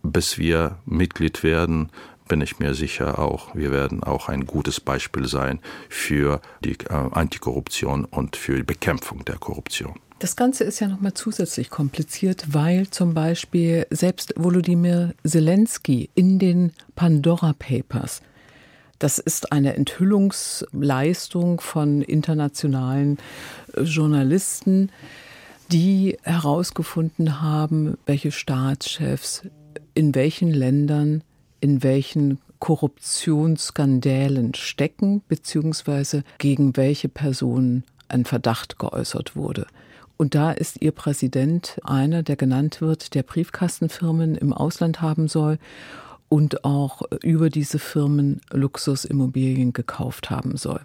Bis 0.03 0.39
wir 0.39 0.79
Mitglied 0.85 1.43
werden, 1.43 1.91
bin 2.29 2.41
ich 2.41 2.59
mir 2.59 2.75
sicher 2.75 3.19
auch, 3.19 3.55
wir 3.55 3.73
werden 3.73 4.03
auch 4.03 4.29
ein 4.29 4.47
gutes 4.47 4.81
Beispiel 4.81 5.27
sein 5.27 5.61
für 5.89 6.41
die 6.65 6.77
Antikorruption 6.89 8.05
und 8.05 8.37
für 8.37 8.57
die 8.57 8.63
Bekämpfung 8.63 9.25
der 9.25 9.39
Korruption. 9.39 9.99
Das 10.19 10.35
Ganze 10.35 10.65
ist 10.65 10.81
ja 10.81 10.89
nochmal 10.89 11.15
zusätzlich 11.15 11.71
kompliziert, 11.71 12.53
weil 12.53 12.89
zum 12.89 13.15
Beispiel 13.15 13.87
selbst 13.91 14.35
Volodymyr 14.37 15.15
Zelensky 15.25 16.11
in 16.15 16.39
den 16.39 16.73
Pandora 16.97 17.55
Papers 17.57 18.21
das 18.99 19.19
ist 19.19 19.53
eine 19.53 19.75
Enthüllungsleistung 19.75 21.61
von 21.61 22.03
internationalen 22.03 23.19
äh, 23.75 23.83
Journalisten, 23.83 24.91
die 25.71 26.17
herausgefunden 26.23 27.41
haben, 27.41 27.97
welche 28.07 28.33
Staatschefs 28.33 29.43
in 29.95 30.15
welchen 30.15 30.51
Ländern 30.51 31.23
in 31.61 31.83
welchen 31.83 32.39
Korruptionsskandalen 32.61 34.55
stecken, 34.55 35.23
beziehungsweise 35.29 36.23
gegen 36.39 36.77
welche 36.77 37.09
Personen 37.09 37.83
ein 38.09 38.25
Verdacht 38.25 38.79
geäußert 38.79 39.35
wurde. 39.35 39.67
Und 40.19 40.35
da 40.35 40.51
ist 40.51 40.83
Ihr 40.83 40.91
Präsident 40.93 41.79
einer, 41.85 42.25
der 42.25 42.37
genannt 42.37 42.81
wird, 42.81 43.15
der 43.15 43.23
Briefkastenfirmen 43.23 44.35
im 44.35 44.53
Ausland 44.53 45.01
haben 45.01 45.29
soll 45.29 45.59
und 46.29 46.65
auch 46.65 47.03
über 47.23 47.51
diese 47.51 47.79
Firmen 47.79 48.41
Luxusimmobilien 48.53 49.73
gekauft 49.73 50.29
haben 50.29 50.57
soll. 50.57 50.81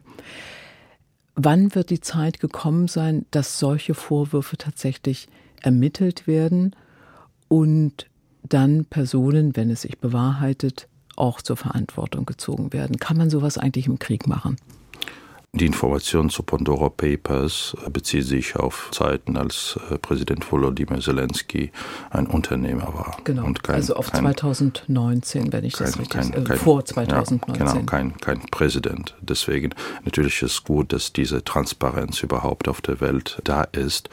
Wann 1.35 1.73
wird 1.73 1.89
die 1.89 1.99
Zeit 1.99 2.39
gekommen 2.39 2.87
sein, 2.87 3.25
dass 3.31 3.57
solche 3.57 3.95
Vorwürfe 3.95 4.55
tatsächlich 4.55 5.27
ermittelt 5.61 6.27
werden 6.27 6.75
und 7.47 8.05
dann 8.43 8.85
Personen, 8.85 9.55
wenn 9.55 9.71
es 9.71 9.81
sich 9.81 9.97
bewahrheitet, 9.97 10.87
auch 11.15 11.41
zur 11.41 11.57
Verantwortung 11.57 12.27
gezogen 12.27 12.71
werden? 12.71 12.97
Kann 12.97 13.17
man 13.17 13.31
sowas 13.31 13.57
eigentlich 13.57 13.87
im 13.87 13.97
Krieg 13.97 14.27
machen? 14.27 14.57
Die 15.55 15.67
Information 15.67 16.31
zu 16.31 16.41
Pandora 16.41 16.89
Papers 16.89 17.77
bezieht 17.91 18.25
sich 18.25 18.55
auf 18.55 18.89
Zeiten, 18.89 19.37
als 19.37 19.79
äh, 19.91 19.99
Präsident 19.99 20.51
Volodymyr 20.51 20.99
Zelensky 20.99 21.71
ein 22.09 22.25
Unternehmer 22.25 22.91
war. 22.95 23.17
Genau, 23.23 23.43
kein, 23.61 23.75
also 23.75 23.93
auf 23.93 24.11
kein, 24.11 24.23
2019, 24.23 25.53
wenn 25.53 25.63
ich 25.63 25.73
kein, 25.73 25.85
das 25.85 25.99
richtig 25.99 26.49
äh, 26.49 26.55
vor 26.55 26.83
2019. 26.83 27.67
Ja, 27.67 27.71
genau, 27.73 27.85
kein, 27.85 28.17
kein 28.17 28.41
Präsident. 28.49 29.15
Deswegen 29.21 29.75
natürlich 30.03 30.41
ist 30.41 30.53
es 30.53 30.63
gut, 30.63 30.91
dass 30.91 31.13
diese 31.13 31.43
Transparenz 31.43 32.23
überhaupt 32.23 32.67
auf 32.67 32.81
der 32.81 32.99
Welt 32.99 33.39
da 33.43 33.61
ist. 33.61 34.09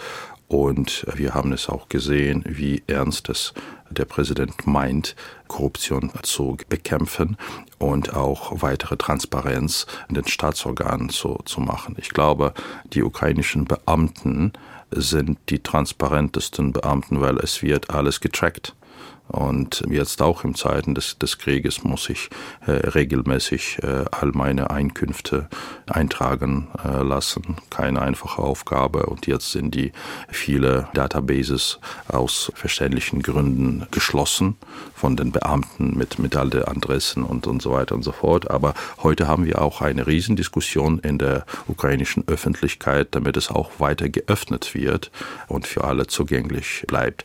Und 0.50 1.06
wir 1.14 1.32
haben 1.32 1.52
es 1.52 1.68
auch 1.68 1.88
gesehen, 1.88 2.42
wie 2.44 2.82
ernst 2.88 3.28
es 3.28 3.54
der 3.88 4.04
Präsident 4.04 4.66
meint, 4.66 5.14
Korruption 5.46 6.10
zu 6.24 6.56
bekämpfen 6.68 7.36
und 7.78 8.14
auch 8.14 8.60
weitere 8.60 8.96
Transparenz 8.96 9.86
in 10.08 10.16
den 10.16 10.26
Staatsorganen 10.26 11.08
zu, 11.08 11.38
zu 11.44 11.60
machen. 11.60 11.94
Ich 12.00 12.10
glaube, 12.10 12.52
die 12.92 13.04
ukrainischen 13.04 13.64
Beamten 13.64 14.52
sind 14.90 15.38
die 15.50 15.60
transparentesten 15.60 16.72
Beamten, 16.72 17.20
weil 17.20 17.38
es 17.38 17.62
wird 17.62 17.90
alles 17.90 18.20
getrackt. 18.20 18.74
Und 19.30 19.84
jetzt 19.88 20.22
auch 20.22 20.44
im 20.44 20.54
Zeiten 20.54 20.94
des, 20.94 21.18
des 21.18 21.38
Krieges 21.38 21.84
muss 21.84 22.08
ich 22.08 22.30
äh, 22.66 22.72
regelmäßig 22.72 23.78
äh, 23.82 24.04
all 24.10 24.32
meine 24.32 24.70
Einkünfte 24.70 25.48
eintragen 25.86 26.68
äh, 26.84 27.02
lassen. 27.02 27.56
Keine 27.70 28.02
einfache 28.02 28.42
Aufgabe. 28.42 29.06
Und 29.06 29.26
jetzt 29.26 29.52
sind 29.52 29.74
die 29.74 29.92
viele 30.28 30.88
Databases 30.94 31.78
aus 32.08 32.50
verständlichen 32.54 33.22
Gründen 33.22 33.86
geschlossen 33.90 34.56
von 34.94 35.16
den 35.16 35.30
Beamten 35.30 35.96
mit, 35.96 36.18
mit 36.18 36.36
all 36.36 36.50
den 36.50 36.64
Adressen 36.64 37.22
und, 37.22 37.46
und 37.46 37.62
so 37.62 37.72
weiter 37.72 37.94
und 37.94 38.02
so 38.02 38.12
fort. 38.12 38.50
Aber 38.50 38.74
heute 39.02 39.28
haben 39.28 39.44
wir 39.44 39.62
auch 39.62 39.80
eine 39.80 40.06
Riesendiskussion 40.06 40.98
in 40.98 41.18
der 41.18 41.46
ukrainischen 41.68 42.26
Öffentlichkeit, 42.26 43.08
damit 43.12 43.36
es 43.36 43.48
auch 43.50 43.70
weiter 43.78 44.08
geöffnet 44.08 44.74
wird 44.74 45.10
und 45.46 45.66
für 45.66 45.84
alle 45.84 46.06
zugänglich 46.08 46.84
bleibt. 46.88 47.24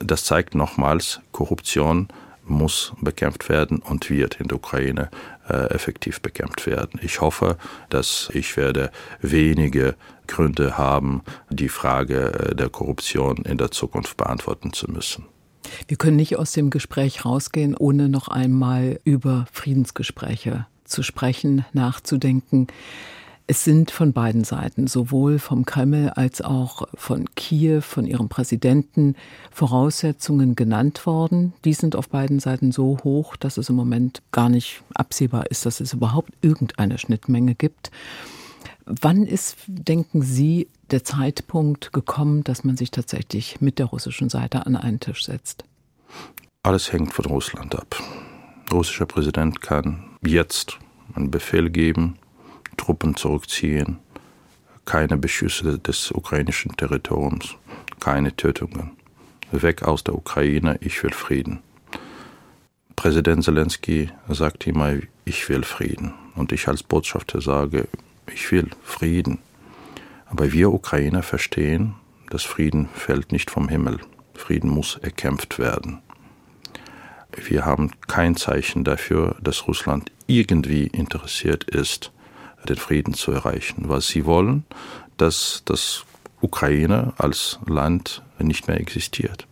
Das 0.00 0.24
zeigt 0.24 0.54
nochmals, 0.54 1.20
Korruption 1.32 2.08
muss 2.44 2.92
bekämpft 3.00 3.48
werden 3.48 3.78
und 3.78 4.08
wird 4.10 4.40
in 4.40 4.48
der 4.48 4.56
Ukraine 4.56 5.10
äh, 5.48 5.70
effektiv 5.70 6.20
bekämpft 6.20 6.66
werden. 6.66 6.98
Ich 7.02 7.20
hoffe, 7.20 7.58
dass 7.90 8.30
ich 8.32 8.56
werde 8.56 8.90
wenige 9.20 9.96
Gründe 10.26 10.78
haben, 10.78 11.22
die 11.50 11.68
Frage 11.68 12.32
äh, 12.32 12.54
der 12.54 12.68
Korruption 12.68 13.38
in 13.38 13.58
der 13.58 13.70
Zukunft 13.70 14.16
beantworten 14.16 14.72
zu 14.72 14.90
müssen. 14.90 15.26
Wir 15.86 15.96
können 15.96 16.16
nicht 16.16 16.36
aus 16.36 16.52
dem 16.52 16.70
Gespräch 16.70 17.24
rausgehen, 17.24 17.76
ohne 17.76 18.08
noch 18.08 18.28
einmal 18.28 19.00
über 19.04 19.46
Friedensgespräche 19.52 20.66
zu 20.84 21.02
sprechen, 21.02 21.66
nachzudenken. 21.72 22.68
Es 23.50 23.64
sind 23.64 23.90
von 23.90 24.12
beiden 24.12 24.44
Seiten, 24.44 24.88
sowohl 24.88 25.38
vom 25.38 25.64
Kreml 25.64 26.10
als 26.10 26.42
auch 26.42 26.86
von 26.92 27.24
Kiew, 27.34 27.80
von 27.80 28.04
ihrem 28.04 28.28
Präsidenten, 28.28 29.16
Voraussetzungen 29.50 30.54
genannt 30.54 31.06
worden. 31.06 31.54
Die 31.64 31.72
sind 31.72 31.96
auf 31.96 32.10
beiden 32.10 32.40
Seiten 32.40 32.72
so 32.72 32.98
hoch, 33.04 33.36
dass 33.36 33.56
es 33.56 33.70
im 33.70 33.76
Moment 33.76 34.20
gar 34.32 34.50
nicht 34.50 34.82
absehbar 34.92 35.46
ist, 35.50 35.64
dass 35.64 35.80
es 35.80 35.94
überhaupt 35.94 36.30
irgendeine 36.42 36.98
Schnittmenge 36.98 37.54
gibt. 37.54 37.90
Wann 38.84 39.24
ist, 39.24 39.56
denken 39.66 40.20
Sie, 40.20 40.68
der 40.90 41.04
Zeitpunkt 41.04 41.94
gekommen, 41.94 42.44
dass 42.44 42.64
man 42.64 42.76
sich 42.76 42.90
tatsächlich 42.90 43.62
mit 43.62 43.78
der 43.78 43.86
russischen 43.86 44.28
Seite 44.28 44.66
an 44.66 44.76
einen 44.76 45.00
Tisch 45.00 45.24
setzt? 45.24 45.64
Alles 46.64 46.92
hängt 46.92 47.14
von 47.14 47.24
Russland 47.24 47.74
ab. 47.74 47.96
Der 48.68 48.76
russische 48.76 49.06
Präsident 49.06 49.62
kann 49.62 50.04
jetzt 50.22 50.78
einen 51.14 51.30
Befehl 51.30 51.70
geben, 51.70 52.18
Truppen 52.78 53.14
zurückziehen, 53.16 53.98
keine 54.86 55.18
Beschüsse 55.18 55.78
des 55.78 56.10
ukrainischen 56.10 56.74
Territoriums, 56.74 57.56
keine 58.00 58.34
Tötungen. 58.34 58.92
Weg 59.52 59.82
aus 59.82 60.02
der 60.04 60.14
Ukraine, 60.14 60.78
ich 60.80 61.02
will 61.02 61.12
Frieden. 61.12 61.60
Präsident 62.96 63.44
Zelensky 63.44 64.10
sagt 64.28 64.66
immer, 64.66 64.94
ich 65.26 65.48
will 65.48 65.62
Frieden. 65.62 66.14
Und 66.34 66.52
ich 66.52 66.68
als 66.68 66.82
Botschafter 66.82 67.40
sage, 67.40 67.86
ich 68.32 68.50
will 68.50 68.70
Frieden. 68.82 69.38
Aber 70.26 70.52
wir 70.52 70.72
Ukrainer 70.72 71.22
verstehen, 71.22 71.94
dass 72.30 72.44
Frieden 72.44 72.88
fällt 72.94 73.32
nicht 73.32 73.50
vom 73.50 73.68
Himmel. 73.68 74.00
Frieden 74.34 74.70
muss 74.70 74.96
erkämpft 74.96 75.58
werden. 75.58 76.00
Wir 77.36 77.64
haben 77.64 77.92
kein 78.06 78.36
Zeichen 78.36 78.84
dafür, 78.84 79.36
dass 79.40 79.68
Russland 79.68 80.10
irgendwie 80.26 80.86
interessiert 80.86 81.64
ist, 81.64 82.12
den 82.68 82.76
Frieden 82.76 83.14
zu 83.14 83.32
erreichen. 83.32 83.88
Was 83.88 84.08
sie 84.08 84.24
wollen, 84.24 84.64
dass 85.16 85.62
das 85.64 86.04
Ukraine 86.40 87.12
als 87.18 87.58
Land 87.66 88.22
nicht 88.38 88.68
mehr 88.68 88.80
existiert. 88.80 89.46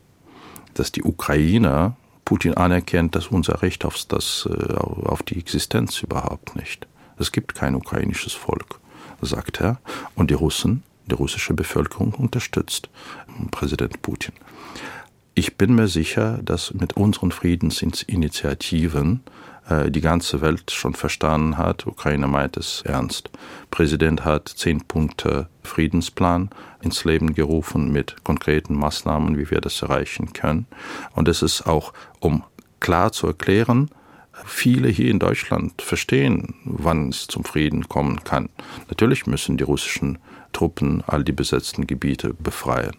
Dass 0.74 0.92
die 0.92 1.02
Ukrainer 1.02 1.96
Putin 2.24 2.54
anerkennt, 2.54 3.14
dass 3.14 3.28
unser 3.28 3.62
Recht 3.62 3.84
auf, 3.84 3.96
das, 4.08 4.48
äh, 4.50 4.74
auf 4.74 5.22
die 5.22 5.38
Existenz 5.38 6.02
überhaupt 6.02 6.56
nicht. 6.56 6.86
Es 7.18 7.32
gibt 7.32 7.54
kein 7.54 7.74
ukrainisches 7.74 8.32
Volk, 8.32 8.80
sagt 9.22 9.60
er. 9.60 9.78
Und 10.14 10.30
die 10.30 10.34
Russen, 10.34 10.82
die 11.06 11.14
russische 11.14 11.54
Bevölkerung 11.54 12.12
unterstützt 12.14 12.90
Präsident 13.50 14.02
Putin. 14.02 14.34
Ich 15.34 15.56
bin 15.56 15.74
mir 15.74 15.88
sicher, 15.88 16.40
dass 16.42 16.74
mit 16.74 16.96
unseren 16.96 17.30
Friedensinitiativen 17.30 19.20
die 19.68 20.00
ganze 20.00 20.40
Welt 20.40 20.70
schon 20.70 20.94
verstanden 20.94 21.58
hat. 21.58 21.86
Ukraine 21.86 22.28
meint 22.28 22.56
es 22.56 22.82
ernst. 22.82 23.30
Präsident 23.70 24.24
hat 24.24 24.48
zehn 24.48 24.82
Punkte 24.82 25.48
Friedensplan 25.64 26.50
ins 26.82 27.04
Leben 27.04 27.34
gerufen 27.34 27.90
mit 27.90 28.22
konkreten 28.22 28.74
Maßnahmen, 28.74 29.36
wie 29.36 29.50
wir 29.50 29.60
das 29.60 29.82
erreichen 29.82 30.32
können. 30.32 30.66
Und 31.14 31.26
es 31.26 31.42
ist 31.42 31.66
auch, 31.66 31.92
um 32.20 32.44
klar 32.78 33.10
zu 33.10 33.26
erklären, 33.26 33.90
viele 34.44 34.88
hier 34.88 35.10
in 35.10 35.18
Deutschland 35.18 35.82
verstehen, 35.82 36.54
wann 36.64 37.08
es 37.08 37.26
zum 37.26 37.44
Frieden 37.44 37.88
kommen 37.88 38.22
kann. 38.22 38.48
Natürlich 38.88 39.26
müssen 39.26 39.56
die 39.56 39.64
russischen 39.64 40.18
Truppen 40.52 41.02
all 41.06 41.24
die 41.24 41.32
besetzten 41.32 41.86
Gebiete 41.86 42.34
befreien. 42.34 42.96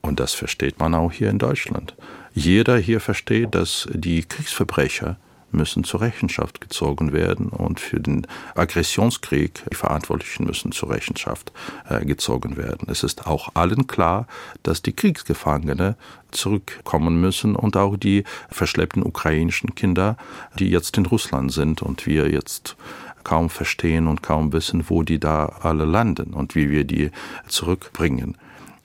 Und 0.00 0.20
das 0.20 0.34
versteht 0.34 0.78
man 0.78 0.94
auch 0.94 1.12
hier 1.12 1.30
in 1.30 1.38
Deutschland. 1.38 1.94
Jeder 2.32 2.78
hier 2.78 3.00
versteht, 3.00 3.54
dass 3.54 3.88
die 3.92 4.22
Kriegsverbrecher 4.22 5.18
müssen 5.56 5.84
zur 5.84 6.02
Rechenschaft 6.02 6.60
gezogen 6.60 7.12
werden 7.12 7.48
und 7.48 7.80
für 7.80 8.00
den 8.00 8.26
Aggressionskrieg 8.54 9.64
die 9.70 9.74
Verantwortlichen 9.74 10.44
müssen 10.44 10.72
zur 10.72 10.90
Rechenschaft 10.90 11.52
äh, 11.88 12.04
gezogen 12.04 12.56
werden. 12.56 12.88
Es 12.90 13.02
ist 13.02 13.26
auch 13.26 13.50
allen 13.54 13.86
klar, 13.86 14.26
dass 14.62 14.82
die 14.82 14.92
Kriegsgefangene 14.92 15.96
zurückkommen 16.30 17.20
müssen 17.20 17.56
und 17.56 17.76
auch 17.76 17.96
die 17.96 18.24
verschleppten 18.50 19.02
ukrainischen 19.02 19.74
Kinder, 19.74 20.16
die 20.58 20.68
jetzt 20.68 20.96
in 20.98 21.06
Russland 21.06 21.52
sind 21.52 21.82
und 21.82 22.06
wir 22.06 22.30
jetzt 22.30 22.76
kaum 23.24 23.50
verstehen 23.50 24.06
und 24.06 24.22
kaum 24.22 24.52
wissen, 24.52 24.84
wo 24.88 25.02
die 25.02 25.18
da 25.18 25.46
alle 25.62 25.84
landen 25.84 26.32
und 26.32 26.54
wie 26.54 26.70
wir 26.70 26.84
die 26.84 27.10
zurückbringen. 27.48 28.36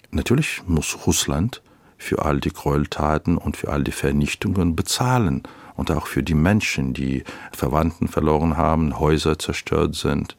Natürlich 0.10 0.64
muss 0.66 1.06
Russland 1.06 1.62
für 1.98 2.26
all 2.26 2.40
die 2.40 2.52
Gräueltaten 2.52 3.38
und 3.38 3.56
für 3.56 3.70
all 3.70 3.84
die 3.84 3.92
Vernichtungen 3.92 4.76
bezahlen 4.76 5.44
und 5.76 5.92
auch 5.92 6.08
für 6.08 6.24
die 6.24 6.34
Menschen, 6.34 6.94
die 6.94 7.24
Verwandten 7.52 8.08
verloren 8.08 8.58
haben, 8.58 9.00
Häuser 9.00 9.40
zerstört 9.40 9.96
sind. 9.96 10.36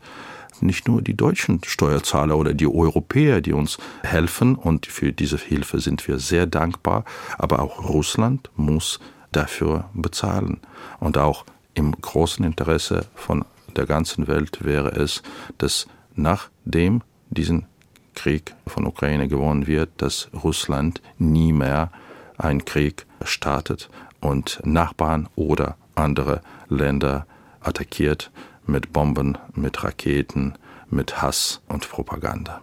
Nicht 0.60 0.86
nur 0.86 1.02
die 1.02 1.16
deutschen 1.16 1.60
Steuerzahler 1.64 2.36
oder 2.36 2.54
die 2.54 2.68
Europäer, 2.68 3.40
die 3.40 3.52
uns 3.52 3.78
helfen 4.02 4.54
und 4.54 4.86
für 4.86 5.12
diese 5.12 5.38
Hilfe 5.38 5.80
sind 5.80 6.06
wir 6.06 6.18
sehr 6.18 6.46
dankbar, 6.46 7.04
aber 7.38 7.60
auch 7.60 7.88
Russland 7.88 8.50
muss 8.54 9.00
dafür 9.32 9.86
bezahlen. 9.92 10.60
Und 11.00 11.18
auch 11.18 11.44
im 11.74 11.92
großen 11.92 12.44
Interesse 12.44 13.06
von 13.14 13.44
der 13.74 13.86
ganzen 13.86 14.28
Welt 14.28 14.64
wäre 14.64 14.90
es, 14.90 15.22
dass 15.58 15.86
nachdem 16.14 17.02
diesen 17.30 17.66
Krieg 18.14 18.54
von 18.66 18.86
Ukraine 18.86 19.28
gewonnen 19.28 19.66
wird, 19.66 19.90
dass 19.96 20.28
Russland 20.44 21.00
nie 21.18 21.52
mehr 21.52 21.90
einen 22.38 22.64
Krieg 22.64 23.06
startet 23.24 23.88
und 24.22 24.60
Nachbarn 24.64 25.28
oder 25.36 25.76
andere 25.94 26.40
Länder 26.68 27.26
attackiert 27.60 28.30
mit 28.66 28.92
Bomben, 28.92 29.36
mit 29.54 29.84
Raketen, 29.84 30.54
mit 30.88 31.20
Hass 31.20 31.60
und 31.68 31.88
Propaganda. 31.88 32.62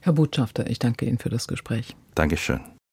Herr 0.00 0.14
Botschafter, 0.14 0.68
ich 0.68 0.78
danke 0.78 1.06
Ihnen 1.06 1.18
für 1.18 1.30
das 1.30 1.46
Gespräch. 1.46 1.94
Dankeschön. 2.14 2.60